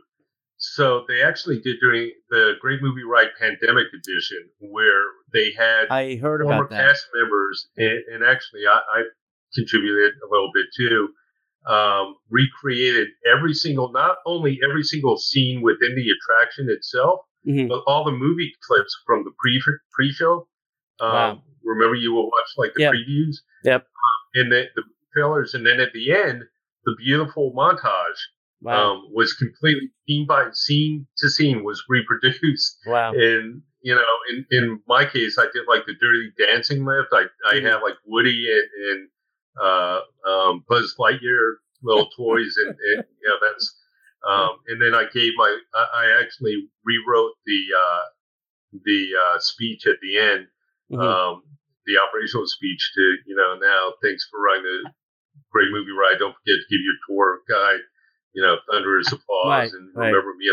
[0.57, 6.15] So they actually did during the Great Movie Ride Pandemic Edition, where they had I
[6.17, 6.87] heard former about that.
[6.87, 9.03] cast members, and, and actually I, I
[9.53, 11.09] contributed a little bit too.
[11.65, 17.67] Um, recreated every single, not only every single scene within the attraction itself, Mhm.
[17.69, 20.47] but all the movie clips from the pre pre show.
[21.01, 21.43] Um, Wow.
[21.63, 22.93] Remember, you will watch like the Yep.
[22.93, 23.37] previews.
[23.63, 23.87] Yep.
[24.35, 26.43] And the, the trailers, and then at the end,
[26.85, 28.19] the beautiful montage
[28.61, 32.77] Wow, um, was completely scene by scene to scene was reproduced.
[32.85, 37.09] wow, And you know, in, in my case, I did like the Dirty Dancing lift.
[37.11, 37.65] I I Mhm.
[37.69, 39.09] have like Woody and, and
[39.61, 39.99] uh,
[40.29, 43.79] um, Buzz Lightyear little toys, and, and you know that's.
[44.25, 48.01] Um, and then I gave my I, I actually rewrote the uh,
[48.85, 50.47] the uh, speech at the end,
[50.91, 50.99] Mhm.
[50.99, 51.43] um,
[51.85, 54.91] the operational speech to you know now thanks for running the
[55.51, 56.19] great movie ride.
[56.19, 57.81] Don't forget to give your tour guide
[58.33, 60.07] you know thunderous applause Right, and right.
[60.09, 60.47] remember me.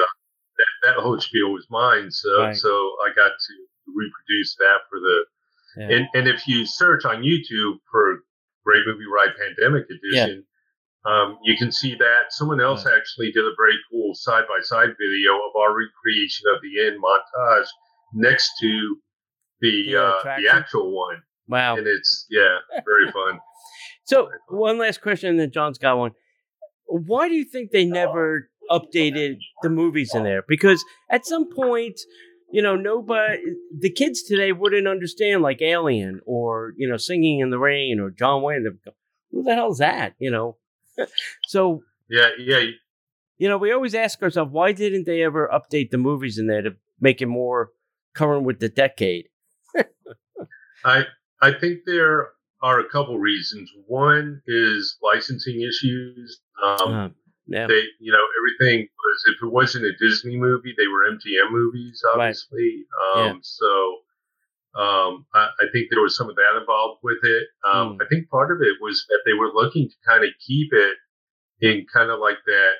[0.58, 2.56] That, that whole spiel was mine, so Right.
[2.56, 2.68] so
[3.06, 3.54] I got to
[3.86, 5.24] reproduce that for the
[5.78, 5.88] yeah.
[5.96, 8.24] and and if you search on YouTube for
[8.64, 10.44] Great Movie Ride Pandemic Edition,
[11.06, 14.90] um, you can see that someone else actually did a very cool side by side
[15.00, 17.66] video of our recreation of the end montage
[18.12, 19.00] next to
[19.60, 21.76] the uh, the actual one, wow.
[21.76, 23.40] and it's yeah, very fun.
[24.04, 26.12] So one last question, and then John's got one.
[26.86, 30.42] Why do you think they never updated the movies in there?
[30.48, 32.00] Because at some point,
[32.50, 33.38] you know, nobody,
[33.78, 38.10] the kids today wouldn't understand like Alien or, you know, Singing in the Rain or
[38.10, 38.64] John Wayne.
[38.84, 38.92] Go,
[39.30, 40.14] Who the hell's that?
[40.18, 40.56] You know?
[41.46, 42.62] so, yeah, yeah.
[43.38, 46.62] You know, we always ask ourselves, why didn't they ever update the movies in there
[46.62, 47.70] to make it more
[48.14, 49.28] current with the decade?
[50.84, 51.04] I
[51.42, 52.30] I think there
[52.62, 53.70] are a couple reasons.
[53.86, 56.40] One is licensing issues.
[56.62, 57.08] Um, uh,
[57.46, 57.66] yeah.
[57.66, 62.02] They, you know, everything was if it wasn't a Disney movie, they were MGM movies,
[62.14, 62.84] obviously.
[63.14, 63.22] Right.
[63.22, 63.40] Um, yeah.
[63.42, 63.96] So
[64.80, 67.48] um, I, I, think there was some of that involved with it.
[67.64, 68.02] Um, mm.
[68.02, 70.96] I think part of it was that they were looking to kind of keep it
[71.60, 72.72] in kind of like that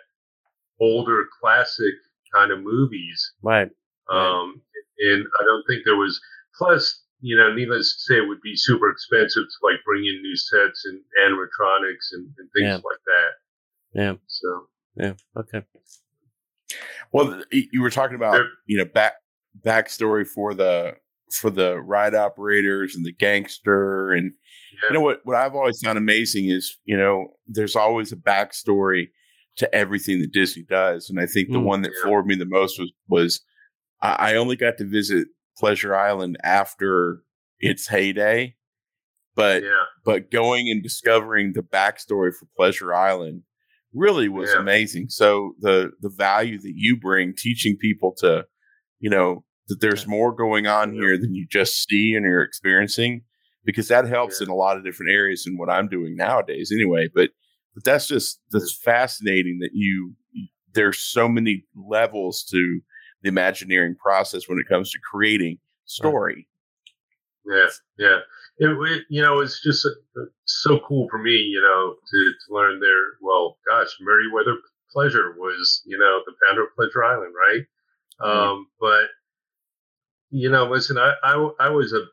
[0.81, 1.95] older classic
[2.33, 3.33] kind of movies.
[3.43, 3.69] Right.
[4.09, 4.63] Um,
[5.01, 6.21] and I don't think there was,
[6.61, 10.23] plus, you know, needless to say, it would be super expensive to like bring in
[10.23, 12.75] new sets and animatronics and, and things yeah.
[12.75, 14.01] like that.
[14.01, 14.15] Yeah.
[14.27, 14.67] So.
[14.97, 15.13] Yeah.
[15.37, 15.63] Okay.
[17.13, 19.15] Well, you were talking about you know back
[19.65, 20.95] backstory for the
[21.33, 24.33] for the ride operators and the gangster and
[24.73, 24.89] yeah.
[24.89, 29.09] you know what what I've always found amazing is you know there's always a backstory
[29.57, 32.03] to everything that Disney does and I think the mm, one that yeah.
[32.03, 33.41] floored me the most was was
[34.03, 35.29] I, I only got to visit
[35.61, 37.23] Pleasure Island after
[37.61, 38.57] its heyday
[39.35, 39.85] but yeah.
[40.05, 43.43] but going and discovering the backstory for Pleasure Island
[43.95, 44.61] really was yeah.
[44.61, 45.09] amazing.
[45.09, 48.45] So the the value that you bring, teaching people to,
[48.99, 53.23] you know, that there's more going on here than you just see and you're experiencing,
[53.65, 54.47] because that helps yeah.
[54.47, 57.09] in a lot of different areas in what I'm doing nowadays, anyway.
[57.15, 57.31] But
[57.75, 60.15] but that's just that's fascinating that you
[60.75, 62.81] there's so many levels to
[63.23, 66.47] the Imagineering process when it comes to creating story.
[67.47, 67.67] Yeah,
[67.99, 68.19] yeah
[68.59, 72.55] it, it, you know, it's just uh, so cool for me, you know, to, to
[72.55, 73.17] learn there.
[73.21, 74.57] Well, gosh, Meriwether
[74.93, 77.63] Pleasure was, you know, the founder of Pleasure Island, right?
[78.21, 78.39] Mm-hmm.
[78.39, 79.07] Um, but
[80.31, 82.05] you know, listen, I, I, I was a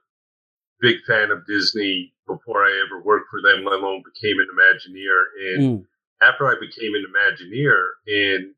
[0.82, 5.24] big fan of Disney before I ever worked for them, let alone became an Imagineer.
[5.56, 5.86] And mm.
[6.22, 8.54] after I became an Imagineer and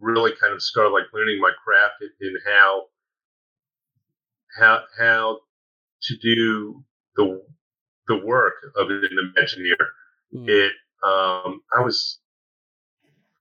[0.00, 2.82] really kind of started like learning my craft and how
[4.58, 5.38] how how
[6.02, 6.84] to do
[7.16, 7.42] the
[8.06, 9.86] the work of an Imagineer.
[10.34, 10.48] Mm.
[10.48, 12.18] It um, I was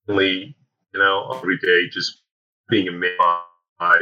[0.08, 0.56] only
[0.94, 2.22] you know every day just
[2.70, 3.20] being amazed
[3.80, 3.98] by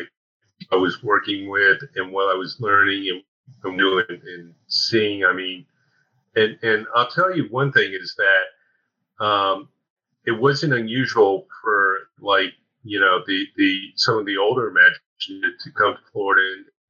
[0.72, 3.22] I was working with and what I was learning and,
[3.64, 5.26] and doing and seeing.
[5.26, 5.66] I mean,
[6.36, 9.70] and and I'll tell you one thing is that um,
[10.26, 15.72] it wasn't unusual for like you know the the some of the older Imagineers to
[15.72, 16.42] come to Florida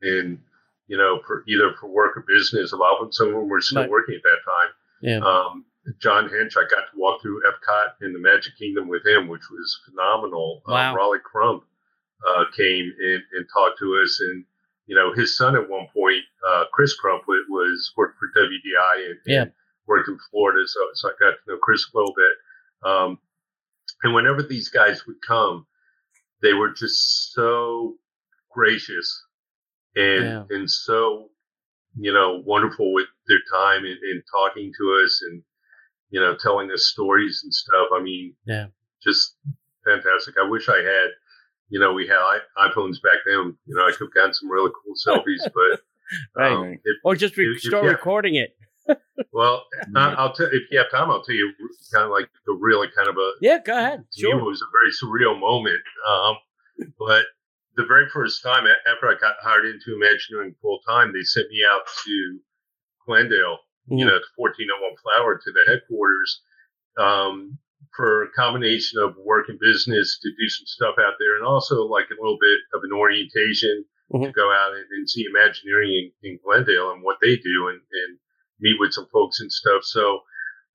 [0.02, 0.39] and, and
[0.88, 2.71] you know, for either for work or business.
[2.71, 3.89] A lot of them, some of them were still right.
[3.89, 4.71] working at that time.
[5.02, 5.19] Yeah.
[5.28, 5.65] Um,
[6.00, 9.50] John Hench, I got to walk through Epcot in the Magic Kingdom with him, which
[9.52, 10.63] was phenomenal.
[10.67, 10.95] Uh, wow.
[10.95, 11.63] Rolly Crump
[12.28, 14.45] uh, came and, and talked to us, and
[14.88, 19.19] you know, his son at one point, uh, Chris Crump, was worked for WDI and,
[19.26, 19.41] yeah.
[19.43, 19.52] and,
[19.88, 22.89] worked in Florida, so so I got to know Chris a little bit.
[22.89, 23.19] Um,
[24.06, 25.65] and whenever these guys would come,
[26.44, 27.96] they were just so
[28.52, 29.24] gracious
[29.96, 30.44] and yeah.
[30.52, 31.30] and so
[31.98, 35.41] you know wonderful with their time and, and, talking to us and
[36.12, 37.88] you know telling us stories and stuff.
[37.94, 38.68] I mean, yeah,
[39.04, 39.36] just
[39.84, 40.36] fantastic.
[40.41, 41.10] I wish I had.
[41.70, 42.20] You know, we had
[42.60, 43.58] iPhones back then.
[43.65, 45.82] You know, I could have gotten some really cool selfies, but
[46.36, 48.56] right, um, if, or just re- if, start if recording it.
[49.32, 51.52] Well, I'll tell if you have time, I'll tell you
[51.93, 53.60] kind of like a really kind of a yeah.
[53.63, 54.06] Go ahead.
[54.15, 54.38] Sure.
[54.38, 55.82] It was a very surreal moment.
[56.10, 56.36] Um,
[57.00, 57.26] but
[57.78, 61.62] the very first time after I got hired into Imagineering full time, they sent me
[61.67, 62.39] out to
[63.06, 63.60] Glendale,
[63.91, 64.00] mm.
[64.00, 66.41] you know, to 1401 Flower to the headquarters
[66.98, 67.58] um,
[67.95, 71.84] for a combination of work and business to do some stuff out there, and also
[71.84, 74.24] like a little bit of an orientation mm-hmm.
[74.24, 77.80] to go out and, and see Imagineering in, in, Glendale and what they do, and,
[77.80, 78.17] and
[78.60, 79.84] meet with some folks and stuff.
[79.84, 80.22] So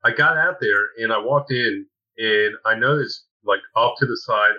[0.05, 1.87] I got out there and I walked in,
[2.19, 4.53] and I noticed like off to the side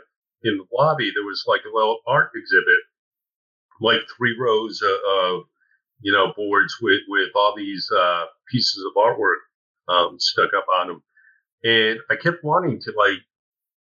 [0.43, 2.81] in the lobby, there was like a little art exhibit,
[3.79, 5.43] like three rows of,
[6.01, 9.41] you know, boards with, with all these uh, pieces of artwork
[9.87, 11.03] um, stuck up on them.
[11.63, 13.19] And I kept wanting to like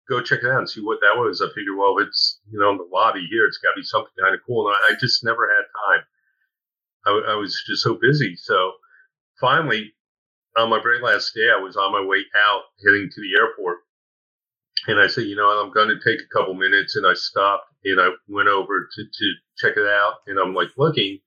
[0.07, 1.41] go check it out and see what that was.
[1.41, 3.85] I figured, well, if it's, you know, in the lobby here, it's got to be
[3.85, 4.67] something kind of cool.
[4.67, 6.05] And I, I just never had time.
[7.07, 8.35] I, I was just so busy.
[8.35, 8.73] So
[9.41, 9.91] finally,
[10.57, 13.79] on my very last day, I was on my way out heading to the airport
[14.87, 16.95] and I said, you know, I'm going to take a couple minutes.
[16.95, 20.15] And I stopped and I went over to, to check it out.
[20.27, 21.19] And I'm like looking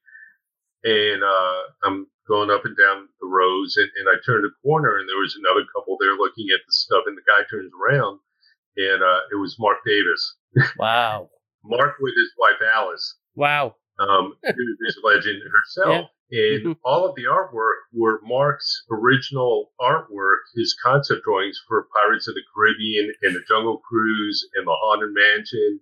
[0.83, 3.77] and uh, I'm going up and down the rows.
[3.77, 6.73] And, and I turned a corner and there was another couple there looking at the
[6.73, 7.05] stuff.
[7.07, 8.19] And the guy turns around
[8.77, 10.37] and uh, it was Marc Davis.
[10.79, 11.31] Wow.
[11.65, 13.17] Mark with his wife Alice.
[13.35, 13.75] Wow.
[13.99, 16.11] Um, who's a legend herself.
[16.11, 16.15] Yeah.
[16.35, 16.73] And mm-hmm.
[16.85, 22.43] all of the artwork were Marc's original artwork, his concept drawings for Pirates of the
[22.55, 25.81] Caribbean and the Jungle Cruise and the Haunted Mansion.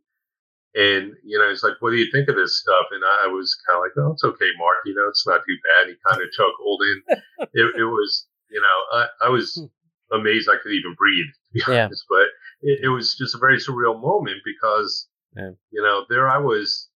[0.74, 2.86] And, you know, it's like, what do you think of this stuff?
[2.90, 4.78] And I was kind of like, oh, it's okay, Mark.
[4.84, 5.88] You know, it's not too bad.
[5.88, 6.80] He kind of chuckled.
[6.80, 7.20] And
[7.52, 10.18] it, it was, you know, I, I was hmm.
[10.18, 11.84] amazed I could even breathe, to be yeah.
[11.84, 12.04] honest.
[12.08, 12.28] But
[12.62, 15.50] it, it, was just a very surreal moment because, yeah.
[15.70, 16.88] you know, there I was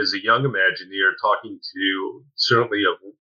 [0.00, 2.94] as a young Imagineer talking to certainly a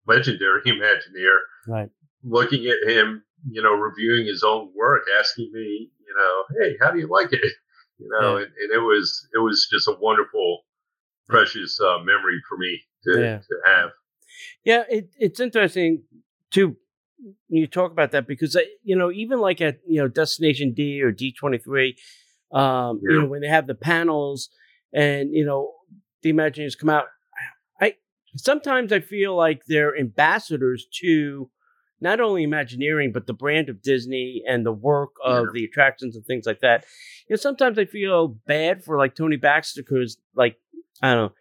[0.09, 1.89] legendary Imagineer, right.
[2.23, 6.91] looking at him, you know, reviewing his own work, asking me, you know, hey, how
[6.91, 7.41] do you like it?
[7.99, 8.45] You know, yeah.
[8.45, 10.61] and, and, it was it was just a wonderful,
[11.29, 13.37] precious uh, memory for me to, yeah.
[13.37, 13.89] to have.
[14.65, 16.01] Yeah, it, it's interesting
[16.53, 16.75] to
[17.49, 21.01] you talk about that because uh, you know even like at you know Destination D
[21.03, 21.95] or D twenty three,
[22.51, 24.49] um, you know when they have the panels
[24.93, 25.72] and you know
[26.23, 27.05] the Imagineers come out,
[27.79, 27.95] I
[28.35, 31.49] sometimes I feel like they're ambassadors to
[32.01, 35.51] not only Imagineering but the brand of Disney and the work of yeah.
[35.53, 36.85] the attractions and things like that.
[37.27, 40.57] You know, sometimes I feel bad for like Tony Baxter because like
[41.01, 41.33] I don't know.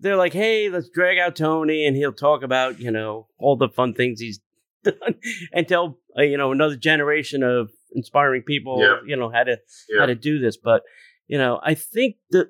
[0.00, 3.68] They're like, hey, let's drag out Tony, and he'll talk about you know all the
[3.68, 4.40] fun things he's
[4.84, 5.16] done,
[5.52, 8.96] and tell uh, you know another generation of inspiring people, yeah.
[9.06, 9.58] you know how to
[9.88, 10.00] yeah.
[10.00, 10.56] how to do this.
[10.56, 10.82] But
[11.26, 12.48] you know, I think that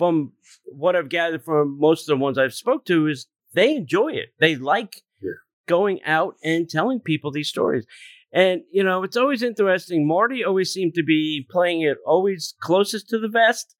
[0.00, 0.32] from
[0.64, 4.32] what I've gathered from most of the ones I've spoke to is they enjoy it.
[4.40, 5.32] They like yeah.
[5.68, 7.84] going out and telling people these stories.
[8.32, 10.06] And you know, it's always interesting.
[10.06, 13.76] Marty always seemed to be playing it always closest to the vest.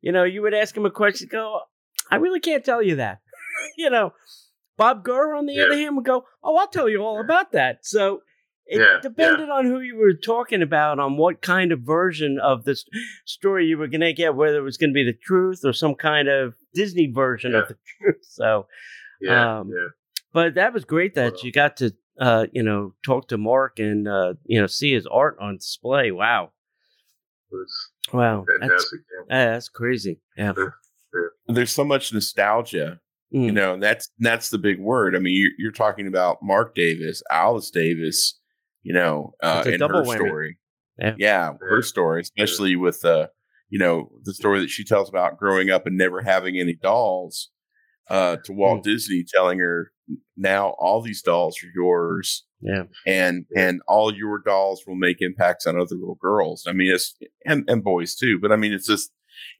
[0.00, 1.60] You know, you would ask him a question, go,
[2.10, 3.20] I really can't tell you that.
[3.78, 4.12] you know,
[4.76, 5.66] Bob Gurr, on the yeah.
[5.66, 7.86] other hand, would go, Oh, I'll tell you all about that.
[7.86, 8.22] So
[8.66, 9.54] it yeah, depended yeah.
[9.54, 12.84] on who you were talking about, on what kind of version of this
[13.26, 15.72] story you were going to get, whether it was going to be the truth or
[15.72, 17.58] some kind of Disney version yeah.
[17.58, 18.22] of the truth.
[18.22, 18.66] So,
[19.20, 19.88] yeah, um, yeah.
[20.32, 24.08] But that was great that you got to, uh, you know, talk to Marc and
[24.08, 26.10] uh, you know see his art on display.
[26.10, 26.50] Wow.
[28.12, 28.94] Wow, that's,
[29.28, 30.20] that's crazy.
[30.36, 30.54] Yeah.
[31.46, 33.00] There's so much nostalgia
[33.34, 33.46] Mm.
[33.46, 35.16] You know, that's that's the big word.
[35.16, 38.38] I mean, you're, you're, talking about Marc Davis, Alice Davis,
[38.84, 40.14] you know, uh, in her whammy.
[40.14, 40.58] story.
[40.98, 41.14] Yeah.
[41.18, 41.52] yeah.
[41.60, 43.26] her story, especially with uh,
[43.68, 47.50] you know, the story that she tells about growing up and never having any dolls.
[48.08, 48.82] Uh, to Walt mm.
[48.82, 49.90] Disney, telling her
[50.36, 52.44] now all these dolls are yours.
[52.60, 56.64] Yeah, and and all your dolls will make impacts on other little girls.
[56.68, 57.16] I mean, it's
[57.46, 58.38] and and boys too.
[58.40, 59.10] But I mean, it's just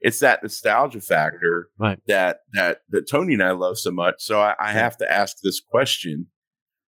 [0.00, 1.98] it's that nostalgia factor right.
[2.06, 4.16] that that that Tony and I love so much.
[4.18, 6.26] So I, I have to ask this question.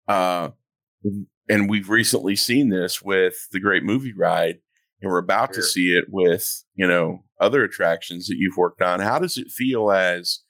[0.07, 0.49] Uh,
[1.49, 4.59] and we've recently seen this with the Great Movie Ride,
[5.01, 8.99] and we're about to see it with you know other attractions that you've worked on.
[8.99, 10.41] How does it feel as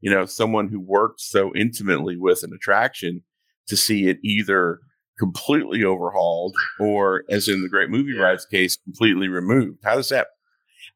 [0.00, 3.22] you know someone who worked so intimately with an attraction
[3.68, 4.80] to see it either
[5.18, 8.22] completely overhauled or, as in the Great Movie yeah.
[8.22, 9.78] Ride's case, completely removed?
[9.84, 10.28] How does that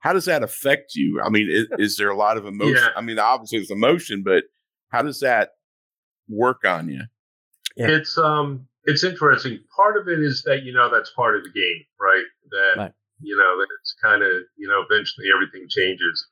[0.00, 1.20] how does that affect you?
[1.24, 2.76] I mean, is, is there a lot of emotion?
[2.76, 2.88] Yeah.
[2.96, 4.44] I mean, obviously there's emotion, but
[4.88, 5.50] how does that
[6.28, 7.02] work on you?
[7.76, 7.88] Yeah.
[7.88, 9.58] It's um it's interesting.
[9.74, 12.24] Part of it is that you know that's part of the game, right?
[12.50, 12.92] That right.
[13.20, 16.26] you know that it's kind of you know eventually everything changes.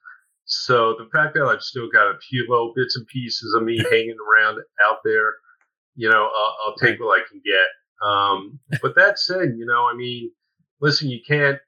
[0.46, 3.78] So the fact that I've still got a few little bits and pieces of me
[3.90, 5.34] hanging around out there,
[5.96, 8.06] you know, I'll, I'll take what I can get.
[8.06, 10.30] Um, but that said, you know, I mean,
[10.80, 11.58] listen, you can't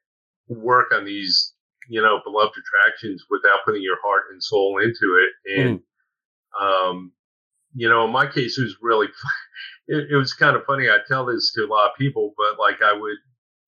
[0.47, 1.53] work on these,
[1.89, 5.59] you know, beloved attractions without putting your heart and soul into it.
[5.59, 6.89] And, mm.
[6.89, 7.11] um,
[7.77, 9.05] you know, in my case, it was really
[9.87, 10.89] it, it, was kind of funny.
[10.89, 13.17] I tell this to a lot of people, but like I would,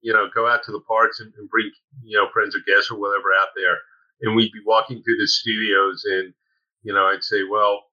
[0.01, 1.69] you know, go out to the parks and, and bring,
[2.03, 3.77] you know, friends or guests or whatever out there,
[4.21, 6.33] and we'd be walking through the studios, and
[6.81, 7.83] you know, I'd say, well,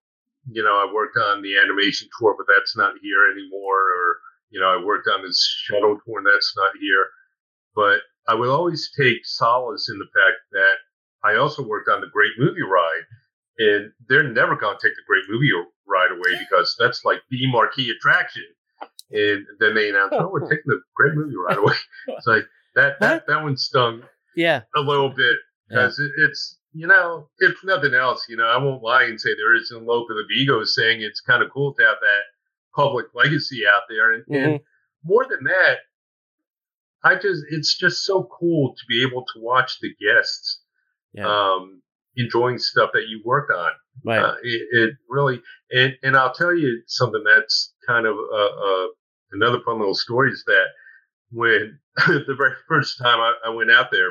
[0.51, 4.59] you know, I worked on the animation tour, but that's not here anymore, or you
[4.59, 7.07] know, I worked on this shuttle tour, and that's not here.
[7.75, 10.77] But I would always take solace in the fact that
[11.29, 13.05] I also worked on the Great Movie Ride,
[13.59, 15.51] and they're never going to take the Great Movie
[15.87, 18.45] right away because that's like the marquee attraction.
[19.11, 21.75] And then they announced, "Oh, we're taking the great movie right away."
[22.09, 22.45] It's like
[22.75, 24.03] that that that one stung,
[24.35, 25.37] yeah, a little bit
[25.69, 26.07] because yeah.
[26.07, 29.55] it, it's you know if nothing else, you know I won't lie and say there
[29.55, 32.23] is a lope of ego saying it's kind of cool to have that
[32.75, 34.35] public legacy out there, and, mm-hmm.
[34.35, 34.61] and
[35.05, 35.79] more than that,
[37.05, 40.63] I just it's just so cool to be able to watch the guests
[41.17, 41.27] yeah.
[41.27, 41.83] um,
[42.17, 43.71] enjoying stuff that you worked on.
[44.05, 44.19] Right.
[44.19, 45.41] Uh, it, it, really,
[45.71, 48.87] and, and I'll tell you something that's kind of uh, uh,
[49.33, 50.67] another fun little story is that
[51.31, 54.11] when the very first time I, I went out there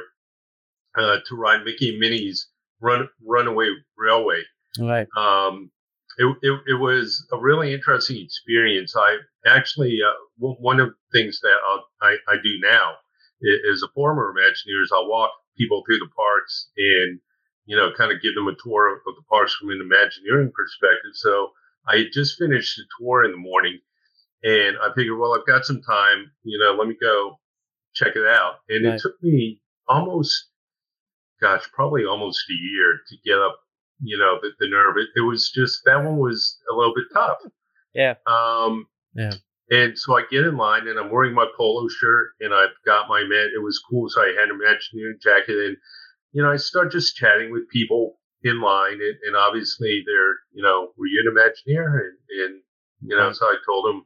[0.98, 2.48] uh, to ride Mickey and Minnie's
[2.82, 4.42] run runaway railway.
[4.80, 5.08] Right.
[5.18, 5.72] Um,
[6.18, 8.96] it, it, it was a really interesting experience.
[8.96, 12.94] I actually uh, w- one of the things that I'll, i I do now
[13.42, 17.20] is, a former Imagineer is I'll walk people through the parks and
[17.66, 20.52] you know kind of give them a tour of, of the parks from an Imagineering
[20.56, 21.12] perspective.
[21.14, 21.52] So
[21.88, 23.80] I had just finished the tour in the morning,
[24.44, 26.32] and I figured, well, I've got some time.
[26.44, 27.40] You know, let me go
[27.94, 28.56] check it out.
[28.70, 28.96] And right.
[28.96, 30.48] it took me almost,
[31.42, 33.60] gosh, probably almost a year to get up
[34.02, 34.96] you know, the, the nerve.
[34.98, 37.38] It, it, was just that one was a little bit tough.
[37.94, 38.16] Yeah.
[38.28, 39.32] Um, yeah.
[39.72, 43.10] And so I get in line and I'm wearing my polo shirt and I've got
[43.10, 43.50] my man.
[43.56, 44.10] It was cool.
[44.10, 45.78] So I had an Imagineering jacket and,
[46.36, 50.62] you know, I start just chatting with people in line and, and obviously they're, you
[50.62, 52.02] know, were you an Imagineer?
[52.02, 52.62] And, and
[53.02, 54.06] you know, so I told them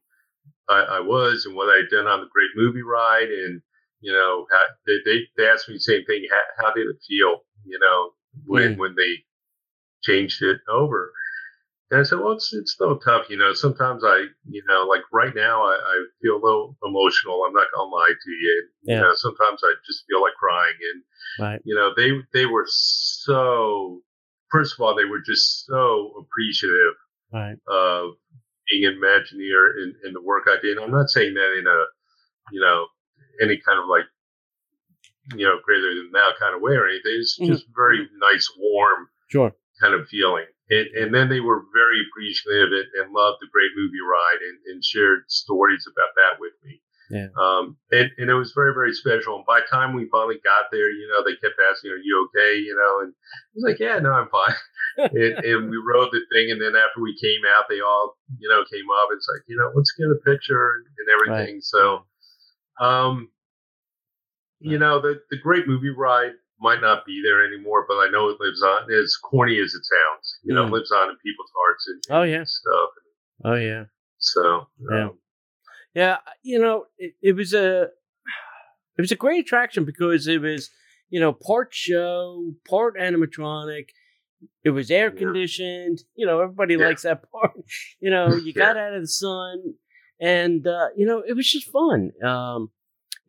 [0.69, 3.29] I, I was and what I'd done on the great movie ride.
[3.29, 3.61] And,
[3.99, 6.23] you know, how, they, they, they asked me the same thing.
[6.31, 8.11] How, how did it feel, you know,
[8.45, 8.77] when, mm.
[8.77, 9.15] when they,
[10.03, 11.11] changed it over.
[11.91, 13.29] And I said, well, it's, it's so tough.
[13.29, 17.43] You know, sometimes I, you know, like right now, I, I feel a little emotional.
[17.47, 18.67] I'm not to lie to you.
[18.83, 18.95] Yeah.
[18.95, 20.75] You know, sometimes I just feel like crying.
[20.93, 21.03] And,
[21.47, 21.61] right.
[21.63, 24.01] you know, they, they were so,
[24.51, 26.93] first of all, they were just so appreciative
[27.33, 27.57] right.
[27.67, 28.11] of
[28.69, 30.77] being an Imagineer in, in the work I did.
[30.77, 31.85] And I'm not saying that in a,
[32.51, 32.85] you know,
[33.41, 34.05] any kind of like,
[35.35, 37.17] you know, greater than that kind of way or anything.
[37.17, 37.51] It's mm-hmm.
[37.51, 40.45] just very nice, warm, sure kind of feeling.
[40.69, 44.57] And, and then they were very appreciative and, and loved the great movie ride and,
[44.67, 46.81] and shared stories about that with me.
[47.09, 47.27] Yeah.
[47.41, 49.35] Um, and, and it was very, very special.
[49.37, 52.29] And by the time we finally got there, you know, they kept asking, are you
[52.29, 52.57] okay?
[52.57, 54.53] You know, and I was like, yeah, no, I'm fine.
[54.97, 56.51] and, and we rode the thing.
[56.51, 59.09] And then after we came out, they all, you know, came up.
[59.11, 61.55] It's like, you know, let's get a picture and, everything.
[61.55, 61.63] Right.
[61.63, 62.05] So,
[62.79, 63.29] um,
[64.59, 68.29] you know, the, the great movie ride might not be there anymore, but I know
[68.29, 68.91] it lives on.
[68.91, 70.71] As corny as it sounds, you know, mm.
[70.71, 72.89] lives on in people's hearts and, oh yeah stuff.
[73.45, 73.85] Oh yeah.
[74.17, 75.17] So yeah, um,
[75.93, 76.17] yeah.
[76.43, 77.83] You know, it, it was a
[78.97, 80.69] it was a great attraction because it was
[81.09, 83.87] you know part show, part animatronic.
[84.63, 85.99] It was air conditioned.
[86.15, 86.21] Yeah.
[86.21, 86.87] You know, everybody yeah.
[86.87, 87.51] likes that part.
[87.99, 89.75] You know, you got out of the sun,
[90.19, 92.11] and uh, you know, it was just fun.
[92.23, 92.71] Um,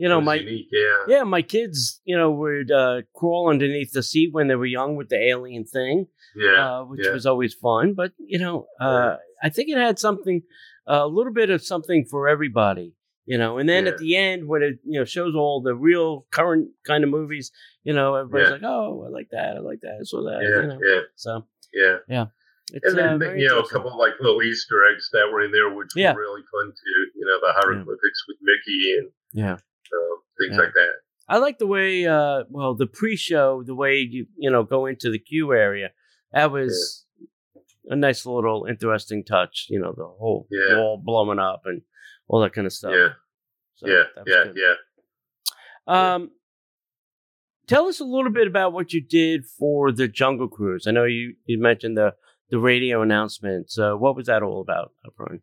[0.00, 4.02] you know, my unique, yeah, yeah, my kids, you know, would uh, crawl underneath the
[4.02, 7.12] seat when they were young with the alien thing, yeah, uh, which yeah.
[7.12, 7.92] was always fun.
[7.94, 10.40] But you know, uh, I think it had something,
[10.86, 12.94] a little bit of something for everybody,
[13.26, 13.58] you know.
[13.58, 13.92] And then yeah.
[13.92, 17.52] at the end, when it you know shows all the real current kind of movies,
[17.84, 18.52] you know, everybody's yeah.
[18.52, 20.80] like, "Oh, I like that, I like that, saw that," yeah, you know?
[20.82, 21.00] yeah.
[21.16, 22.26] So yeah, yeah.
[22.72, 25.44] It's, and then, uh, you know, a couple of like little Easter eggs that were
[25.44, 27.00] in there, which were really fun too.
[27.16, 29.69] You know, the hieroglyphics with Mickey and yeah, so
[30.50, 30.64] things yeah.
[30.64, 30.92] like that.
[31.28, 35.10] I like the way, uh, well, the pre-show, the way you you know go into
[35.10, 35.90] the queue area.
[36.32, 37.94] That was yeah.
[37.94, 39.66] a nice little interesting touch.
[39.68, 40.76] You know, the whole yeah.
[40.76, 41.82] wall blowing up and
[42.28, 42.92] all that kind of stuff.
[42.94, 43.08] Yeah,
[43.76, 44.56] so yeah, yeah, good.
[44.56, 44.74] yeah.
[45.86, 46.30] Um,
[47.68, 50.86] tell us a little bit about what you did for the Jungle Cruise.
[50.86, 52.14] I know you you mentioned the
[52.50, 53.70] the radio announcement.
[53.70, 55.42] So, what was that all about, Brian?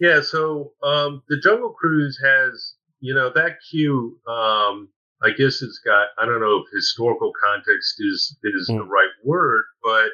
[0.00, 4.18] Yeah, so um, the Jungle Cruise has you know that queue.
[4.28, 4.88] Um,
[5.22, 6.08] I guess it's got.
[6.18, 8.78] I don't know if historical context is is mm.
[8.78, 10.10] the right word, but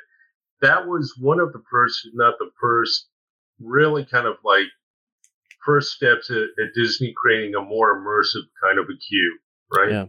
[0.62, 3.08] that was one of the first, not the first,
[3.60, 4.66] really kind of like
[5.64, 9.38] first steps at, at Disney creating a more immersive kind of a queue,
[9.74, 9.90] right?
[9.90, 10.06] Yeah.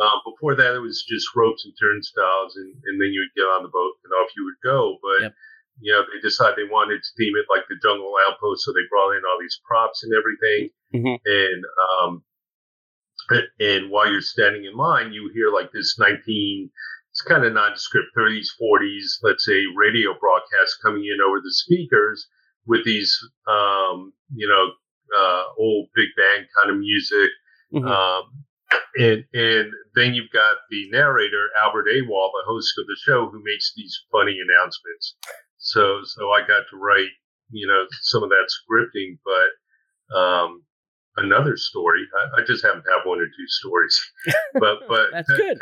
[0.00, 3.46] Uh, before that, it was just ropes and turnstiles, and, and then you would get
[3.46, 4.98] on the boat and off you would go.
[5.00, 5.34] But yep.
[5.80, 8.86] You know, they decided they wanted to theme it like the Jungle Outpost, so they
[8.90, 10.70] brought in all these props and everything.
[10.94, 11.16] Mm-hmm.
[11.26, 12.24] And um,
[13.60, 16.70] and while you're standing in line, you hear like this 19,
[17.10, 22.26] it's kind of nondescript 30s, 40s, let's say radio broadcast coming in over the speakers
[22.66, 23.16] with these,
[23.46, 24.72] um, you know,
[25.16, 27.30] uh, old big band kind of music.
[27.72, 27.86] Mm-hmm.
[27.86, 28.44] Um,
[28.96, 33.42] and and then you've got the narrator Albert Awol, the host of the show, who
[33.44, 35.16] makes these funny announcements.
[35.64, 37.08] So so I got to write,
[37.50, 40.62] you know, some of that scripting, but um,
[41.16, 42.02] another story.
[42.14, 44.12] I, I, just happen to have one or two stories,
[44.54, 45.58] but but that's good.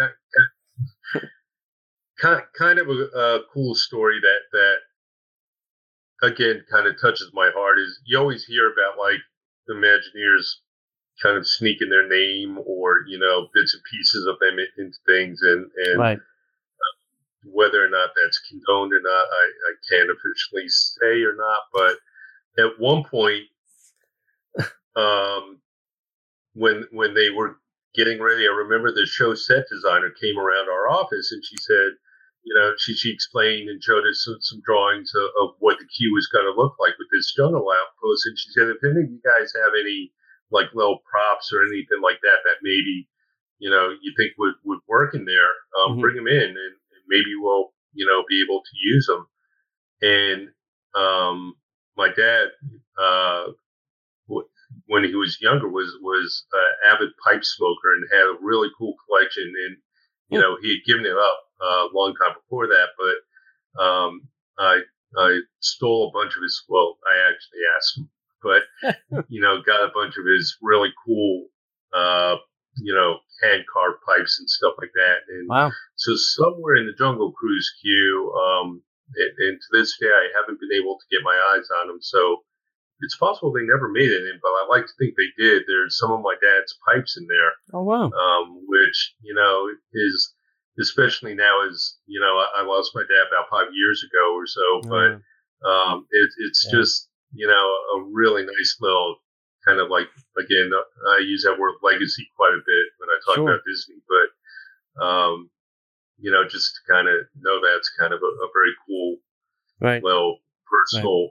[2.21, 7.79] Kind, kind of a, a, cool story that that again kind of touches my heart
[7.79, 9.21] is you always hear about like
[9.67, 10.57] the Imagineers
[11.23, 15.41] kind of sneaking their name or you know bits and pieces of them into things
[15.43, 16.19] and and right.
[17.45, 21.97] Whether or not that's condoned or not I, I can't officially say or not but
[22.59, 23.45] at one point
[24.97, 25.59] um,
[26.55, 27.57] when when they were
[27.95, 31.93] getting ready, I remember the show set designer came around our office and she said,
[32.45, 35.87] you know, she, she explained and showed us some, some drawings of, of what the
[35.87, 38.27] queue was going to look like with this jungle outpost.
[38.27, 40.11] And she said, if any of you guys have any
[40.51, 43.09] like little props or anything like that that maybe
[43.59, 46.01] you know you think would would work in there, um, mm-hmm.
[46.01, 46.77] bring them in, and,
[47.09, 49.27] maybe we'll you know be able to use them.
[50.03, 50.49] And
[50.95, 51.55] um,
[51.97, 52.49] my dad,
[53.01, 53.45] uh,
[54.87, 58.95] when he was younger, was was an avid pipe smoker and had a really cool
[59.07, 59.45] collection.
[59.45, 59.77] And
[60.31, 64.23] you know he had given it up uh, a long time before that, but um,
[64.59, 64.81] I
[65.17, 66.65] I stole a bunch of his.
[66.69, 68.11] Well, I actually asked him
[68.43, 68.63] but
[69.29, 71.47] you know, got a bunch of his really cool,
[71.95, 72.37] uh,
[72.77, 75.19] you know, hand carved pipes and stuff like that.
[75.29, 75.71] And wow.
[75.97, 78.83] so somewhere in the Jungle Cruise queue, um,
[79.15, 81.99] and, and, to this day, I haven't been able to get my eyes on them.
[82.01, 82.43] So
[83.01, 85.65] it's possible they never made it in, but I like to think they did.
[85.67, 87.53] There's some of my dad's pipes in there.
[87.75, 88.11] Oh wow!
[88.11, 90.33] Um, which you know is
[90.81, 94.47] especially now as you know I, I, lost my dad about five years ago or
[94.47, 96.79] so, but um, it, it's yeah.
[96.79, 99.17] just you know, a really nice little
[99.65, 100.09] kind of like
[100.39, 100.71] again,
[101.17, 103.49] I use that word legacy quite a bit when I talk sure.
[103.49, 105.51] about Disney, but um,
[106.19, 109.17] you know, just to kind of know that's kind of a, a very cool,
[109.81, 110.39] right, little
[110.71, 111.31] personal.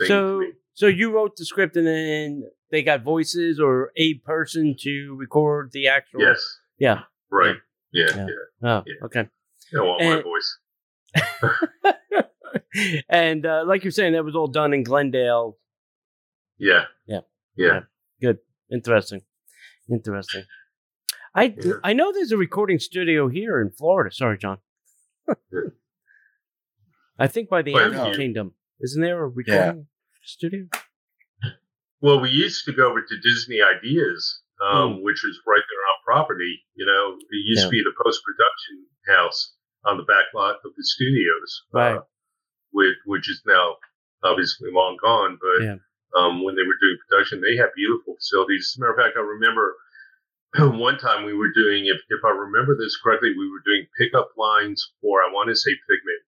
[0.00, 0.08] Right.
[0.08, 0.42] so,
[0.74, 5.70] so you wrote the script, and then they got voices or a person to record
[5.72, 6.20] the actual.
[6.20, 6.58] Yes.
[6.78, 7.02] Yeah.
[7.30, 7.56] Right.
[7.92, 8.06] Yeah.
[8.14, 8.26] Yeah.
[8.26, 8.68] yeah.
[8.68, 9.06] Oh, yeah.
[9.06, 9.28] okay.
[9.76, 10.58] I want and, my voice.
[13.08, 15.56] and uh, like you're saying, that was all done in Glendale.
[16.58, 16.84] Yeah.
[17.06, 17.20] Yeah.
[17.56, 17.66] Yeah.
[17.66, 17.80] yeah.
[18.20, 18.38] Good.
[18.72, 19.22] Interesting.
[19.90, 20.44] Interesting.
[21.34, 21.72] I yeah.
[21.82, 24.14] I know there's a recording studio here in Florida.
[24.14, 24.58] Sorry, John.
[27.18, 28.54] I think by the Animal Kingdom.
[28.80, 29.82] Isn't there a recording yeah.
[30.24, 30.66] studio?
[32.00, 35.02] Well, we used to go over to Disney Ideas, um, mm.
[35.02, 36.60] which was right there on property.
[36.74, 37.66] You know, it used yeah.
[37.66, 39.54] to be the post production house
[39.86, 41.62] on the back lot of the studios.
[41.72, 41.96] Right.
[41.96, 42.02] Uh,
[42.72, 43.76] which, which is now
[44.22, 45.38] obviously long gone.
[45.40, 45.76] But yeah.
[46.14, 48.72] Um, when they were doing production, they had beautiful facilities.
[48.72, 49.74] As a matter of fact, I remember
[50.78, 54.30] one time we were doing, if, if I remember this correctly, we were doing pickup
[54.38, 56.22] lines for, I want to say Figment.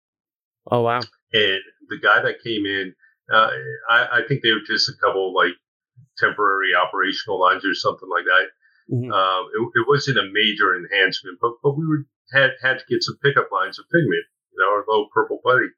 [0.72, 1.02] Oh, wow.
[1.34, 2.94] And the guy that came in,
[3.32, 3.50] uh,
[3.90, 5.54] I, I, think they were just a couple like
[6.18, 8.46] temporary operational lines or something like that.
[8.94, 9.12] Mm-hmm.
[9.12, 13.04] Um, it, it, wasn't a major enhancement, but, but we were had had to get
[13.04, 15.70] some pickup lines of Figment, you know, our little purple buddy.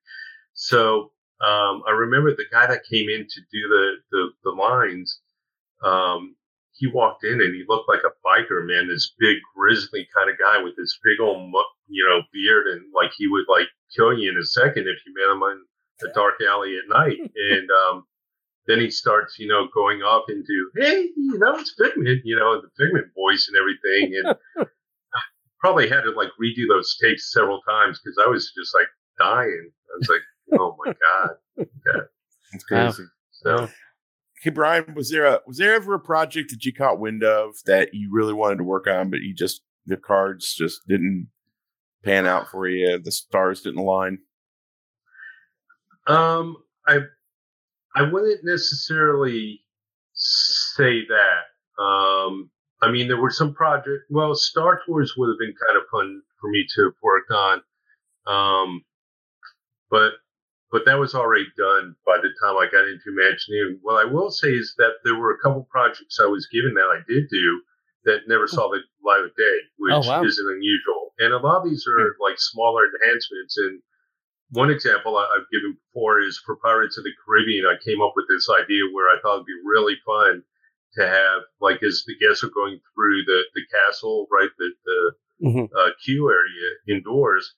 [0.54, 1.12] So
[1.42, 5.20] um, I remember the guy that came in to do the the, the lines.
[5.84, 6.36] Um,
[6.74, 10.38] he walked in and he looked like a biker man, this big grizzly kind of
[10.38, 11.52] guy with this big old
[11.88, 15.14] you know beard and like he would like kill you in a second if you
[15.16, 17.18] met him in a dark alley at night.
[17.52, 18.06] and um,
[18.68, 22.62] then he starts, you know, going off into, hey, you know, it's Figment, you know,
[22.62, 24.22] the Figment voice and everything.
[24.24, 24.68] And
[25.60, 29.72] probably had to like redo those takes several times because I was just like dying.
[29.94, 30.22] I was like,
[30.54, 32.02] oh my god, yeah,
[32.54, 33.04] it's crazy.
[33.44, 33.68] Wow.
[33.68, 33.70] So,
[34.42, 37.56] hey Brian, was there a was there ever a project that you caught wind of
[37.66, 41.30] that you really wanted to work on, but you just the cards just didn't
[42.04, 44.20] pan out for you, the stars didn't align?
[46.08, 47.00] Um, I
[47.96, 49.62] I wouldn't necessarily
[50.14, 51.82] say that.
[51.82, 52.50] Um,
[52.82, 54.06] I mean, there were some projects.
[54.10, 57.62] Well, Star Tours would have been kind of fun for me to work on.
[58.28, 58.84] Um,
[59.90, 60.14] but
[60.72, 63.80] but that was already done by the time I got into Imagineering.
[63.82, 66.92] What I will say is that there were a couple projects I was given that
[66.92, 67.62] I did do
[68.06, 70.24] that never saw the light of day, which oh, wow.
[70.24, 71.14] isn't unusual.
[71.20, 72.22] And a lot of these are hmm.
[72.22, 73.58] like smaller enhancements.
[73.58, 73.82] And
[74.52, 77.66] one example I've given before is for Pirates of the Caribbean.
[77.66, 80.44] I came up with this idea where I thought it'd be really fun
[80.96, 85.48] to have, like, as the guests are going through the, the castle, right, the, the
[85.48, 85.66] mm-hmm.
[85.78, 87.56] uh, queue area indoors,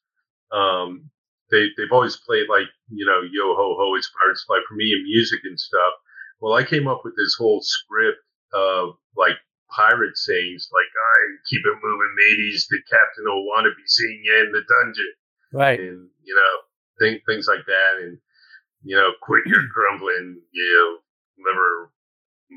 [0.52, 1.10] um,
[1.52, 4.94] they they've always played like you know yo ho ho it's Pirate's Life for me
[4.94, 5.94] and music and stuff.
[6.40, 8.20] Well, I came up with this whole script
[8.54, 9.36] of like
[9.76, 11.18] pirate sayings like I
[11.50, 12.68] keep it moving, mateys.
[12.70, 15.14] The captain will want to be seeing you in the dungeon,
[15.54, 15.80] right?
[15.80, 16.54] And you know
[17.00, 18.18] things things like that, and
[18.84, 21.92] you know quit your grumbling, you know liver,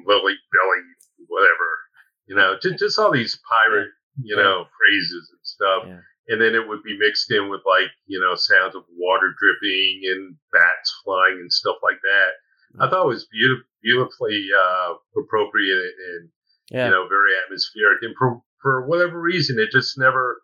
[0.07, 0.83] lily belly,
[1.27, 1.69] whatever.
[2.27, 3.89] You know, just just all these pirate
[4.23, 5.85] you know phrases and stuff.
[5.87, 9.35] Yeah and then it would be mixed in with like you know sounds of water
[9.39, 12.31] dripping and bats flying and stuff like that.
[12.81, 16.29] I thought it was beautiful, beautifully uh, appropriate and
[16.71, 16.87] yeah.
[16.87, 18.03] you know very atmospheric.
[18.03, 20.43] And for for whatever reason, it just never,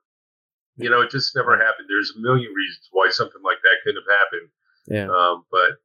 [0.76, 1.89] you know, it just never happened.
[1.89, 4.51] There's a million reasons why something like that couldn't have happened.
[4.89, 5.09] Yeah.
[5.14, 5.79] Um, but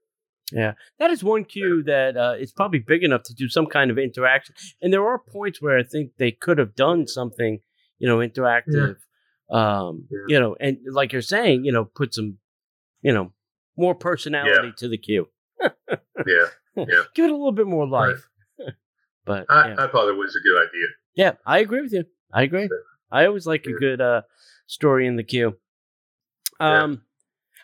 [0.52, 3.92] yeah, that is one cue that uh, it's probably big enough to do some kind
[3.92, 4.56] of interaction.
[4.82, 7.60] And there are points where I think they could have done something,
[8.00, 8.98] you know, interactive.
[9.52, 10.18] Um, Yeah.
[10.28, 12.38] you know, and like you're saying, you know, put some,
[13.02, 13.34] you know,
[13.78, 15.28] more personality to the queue.
[15.62, 15.70] Yeah,
[16.76, 17.04] Yeah.
[17.14, 18.10] Give it a little bit more Right.
[18.10, 18.30] life.
[19.26, 19.76] but I, yeah.
[19.80, 20.88] I thought it was a good idea.
[21.16, 22.06] yeah, I agree with you.
[22.34, 22.70] I agree.
[23.12, 24.22] I always like a good uh
[24.68, 25.58] story in the queue.
[26.60, 26.84] Yeah.
[26.84, 27.02] Um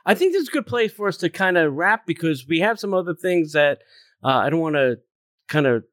[0.06, 2.60] I think this is a good place for us to kind of wrap because we
[2.60, 3.80] have some other things that
[4.24, 5.00] uh, I don't want to
[5.48, 5.84] kind of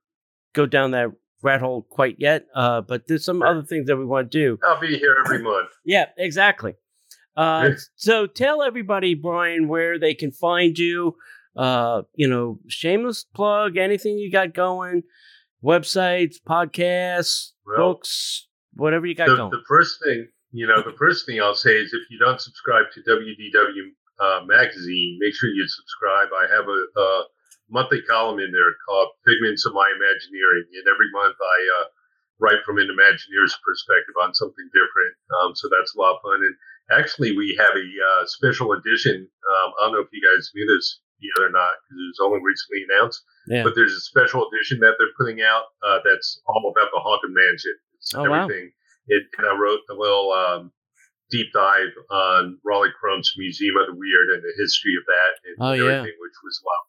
[0.55, 1.11] go down that
[1.43, 2.47] rat hole quite yet.
[2.55, 4.59] Uh, but there's some other things that we want to do.
[4.66, 5.68] I'll be here every month.
[5.84, 6.74] Yeah, exactly.
[7.37, 11.16] Uh, so tell everybody, Brian, where they can find you.
[11.55, 15.03] Uh, you know, shameless plug, anything you got going,
[15.64, 19.51] websites, podcasts, Well, books, whatever you got The, going.
[19.51, 22.84] the first thing, you know, the first thing I'll say is if you don't subscribe
[22.95, 23.89] to WDW
[24.20, 26.28] uh, magazine, make sure you subscribe.
[26.32, 27.24] I have a, a
[27.68, 31.86] monthly column in there called Figments of My Imagineering, and every month I uh,
[32.38, 35.14] write from an Imagineer's perspective on something different.
[35.40, 36.40] Um, so that's a lot of fun.
[36.44, 36.54] And
[36.94, 39.26] actually, we have a uh, special edition.
[39.26, 42.22] Um, I don't know if you guys knew this yet or not because it was
[42.22, 43.24] only recently announced.
[43.48, 43.64] Yeah.
[43.64, 47.32] But there's a special edition that they're putting out uh, that's all about the haunted
[47.32, 47.74] mansion.
[47.96, 48.44] It's Oh, wow.
[48.44, 48.70] everything.
[49.08, 50.72] It, and I wrote a little um,
[51.30, 55.54] deep dive on Rolly Crump's Museum of the Weird and the history of that and
[55.58, 55.98] Oh, yeah.
[56.04, 56.82] everything, which was a lot.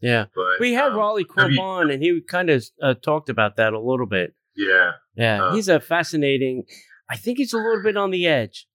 [0.00, 0.26] Yeah.
[0.34, 3.56] But We had um, Rolly Crump W- on, and he kind of uh, talked about
[3.56, 4.34] that a little bit.
[4.56, 6.64] Yeah, Yeah, Uh, he's a fascinating.
[7.08, 8.66] I think he's a little bit on the edge.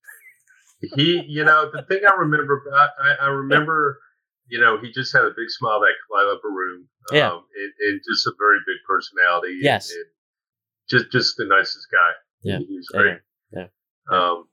[0.95, 3.99] he, you know, the thing I remember, I, I- remember,
[4.47, 6.87] you know, he just had a big smile that could light up a room.
[7.11, 7.31] Yeah.
[7.31, 9.57] Um, and, and just a very big personality.
[9.61, 9.91] Yes.
[9.91, 10.05] and
[10.89, 12.11] just, just the nicest guy.
[12.43, 12.59] Yeah.
[12.59, 13.17] He was Yeah, great.
[13.51, 13.67] yeah,
[14.11, 14.45] Um,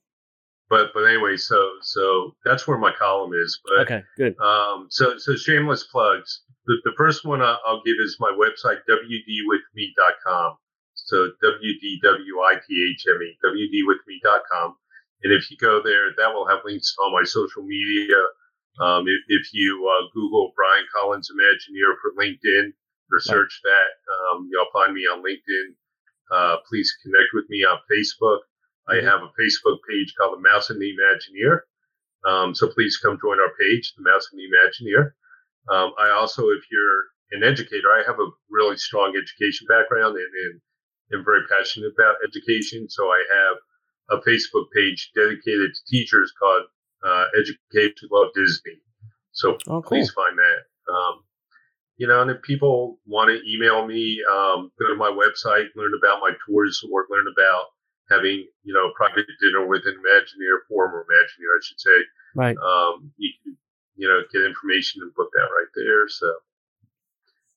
[0.71, 3.61] but, but anyway, so, so that's where my column is.
[3.65, 4.39] But, Okay, good.
[4.41, 6.43] Um, so, so shameless plugs.
[6.67, 10.57] The, the first one I'll, give is my website, wdwithme.com.
[10.95, 14.77] So W-D-W-I-T-H-M-E, wdwithme.com.
[15.25, 18.17] And if you go there, that will have links to all my social media.
[18.81, 22.73] Um, if, if you uh, Google Brian Collins Imagineer for LinkedIn
[23.13, 23.91] or search that,
[24.35, 25.75] um, you'll find me on LinkedIn.
[26.33, 28.39] Uh, please connect with me on Facebook.
[28.89, 29.05] I Mhm.
[29.05, 31.61] have a Facebook page called The Mouse and the Imagineer.
[32.27, 35.13] Um, so please come join our page, The Mouse and the Imagineer.
[35.71, 40.27] Um, I also, if you're an educator, I have a really strong education background and,
[40.45, 40.61] and
[41.15, 42.89] am very passionate about education.
[42.89, 46.63] So I have a Facebook page dedicated to teachers called
[47.05, 48.81] uh, Educate to Love Disney.
[49.33, 49.83] So Oh, cool.
[49.83, 50.93] please find that.
[50.93, 51.25] Um,
[51.97, 55.93] you know, and if people want to email me, um, go to my website, learn
[55.97, 57.67] about my tours, or learn about
[58.11, 61.99] having, you know, a private dinner with an Imagineer, former Imagineer, I should say.
[62.35, 62.57] Right.
[62.57, 63.57] Um, you can,
[64.03, 66.05] you know, get information and book that right there.
[66.09, 66.27] So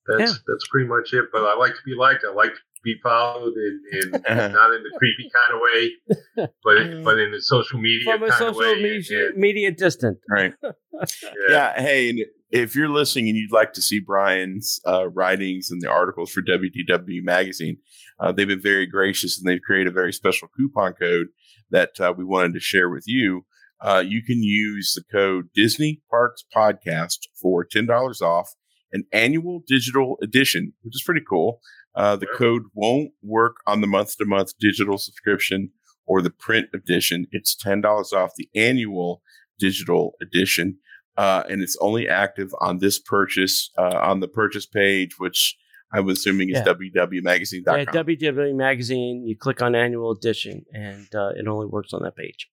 [0.07, 0.37] that's Yeah.
[0.47, 1.25] that's pretty much it.
[1.33, 2.23] But I like to be liked.
[2.23, 3.53] I like to be followed,
[3.91, 8.05] and, and not in the creepy kind of way, but but in the social media
[8.13, 8.83] From a kind of social way.
[8.83, 10.19] media, and- media distant.
[10.29, 10.53] Right.
[10.63, 11.05] yeah.
[11.49, 11.81] Yeah.
[11.81, 16.31] Hey, if you're listening and you'd like to see Brian's uh, writings and the articles
[16.31, 17.77] for WDW Magazine,
[18.19, 21.27] uh, they've been very gracious and they've created a very special coupon code
[21.71, 23.45] that uh, we wanted to share with you.
[23.81, 28.53] Uh, you can use the code Disney Parks Podcast for $10 off
[28.91, 31.59] an annual digital edition, which is pretty cool.
[31.95, 35.71] Uh, the code won't work on the month to month digital subscription
[36.05, 37.25] or the print edition.
[37.31, 39.21] It's $10 off the annual
[39.59, 40.77] digital edition.
[41.17, 45.57] Uh, and it's only active on this purchase uh, on the purchase page, which
[45.93, 46.65] I'm assuming is Yeah.
[46.65, 47.77] www.magazine.com.
[47.79, 49.25] Yeah, WDW Magazine.
[49.25, 52.49] You click on annual edition, and uh, it only works on that page.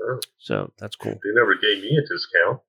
[0.00, 0.14] Yep.
[0.14, 0.20] Wow.
[0.38, 1.12] So that's cool.
[1.12, 2.60] They never gave me a discount.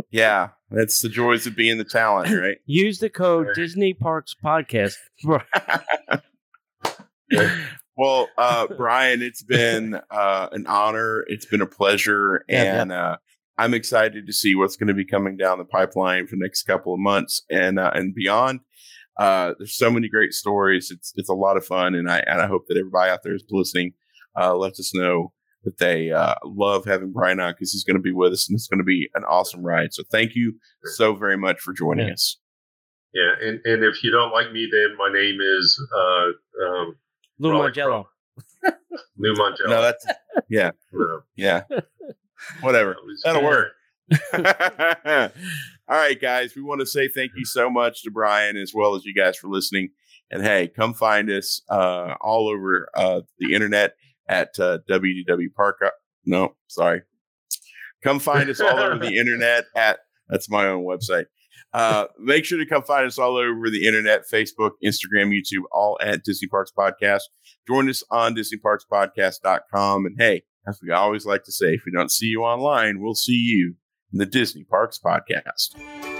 [0.10, 2.58] yeah, that's the joys of being the talent, right?
[2.66, 3.56] Use the code Right.
[3.56, 4.94] Disney Parks Podcast.
[7.96, 11.24] well, uh, Brian, it's been uh, an honor.
[11.28, 13.16] It's been a pleasure, Yeah, and Uh,
[13.58, 16.62] I'm excited to see what's going to be coming down the pipeline for the next
[16.62, 18.60] couple of months and uh, and beyond.
[19.18, 20.90] Uh, there's so many great stories.
[20.90, 23.34] It's it's a lot of fun, and I and I hope that everybody out there
[23.34, 23.92] is listening.
[24.38, 25.32] Uh, lets us know
[25.64, 28.56] that they uh, love having Brian on because he's going to be with us, and
[28.56, 29.92] it's going to be an awesome ride.
[29.92, 30.54] So thank you
[30.94, 32.12] so very much for joining Yeah.
[32.14, 32.36] us.
[33.12, 36.96] Yeah, and, and if you don't like me, then my name is uh, um,
[37.40, 38.04] Lou Raleigh Mangello.
[39.18, 39.68] Lou Mangello.
[39.68, 40.06] No, that's
[40.48, 41.62] yeah, No, yeah,
[42.60, 42.90] whatever.
[42.94, 43.72] that was- That'll work.
[45.88, 48.94] All right, guys, we want to say thank you so much to Brian as well
[48.94, 49.90] as you guys for listening.
[50.30, 53.94] And hey, come find us uh, all over uh, the internet
[54.30, 55.80] at uh, WDW Park.
[56.24, 57.02] No, sorry.
[58.02, 61.26] Come find us all over the internet at that's my own website.
[61.72, 65.98] Uh, make sure to come find us all over the internet Facebook, Instagram, YouTube, all
[66.00, 67.22] at Disney Parks Podcast.
[67.66, 70.06] Join us on DisneyParksPodcast.com.
[70.06, 73.14] And hey, as we always like to say, if we don't see you online, we'll
[73.14, 73.74] see you
[74.12, 76.19] in the Disney Parks Podcast.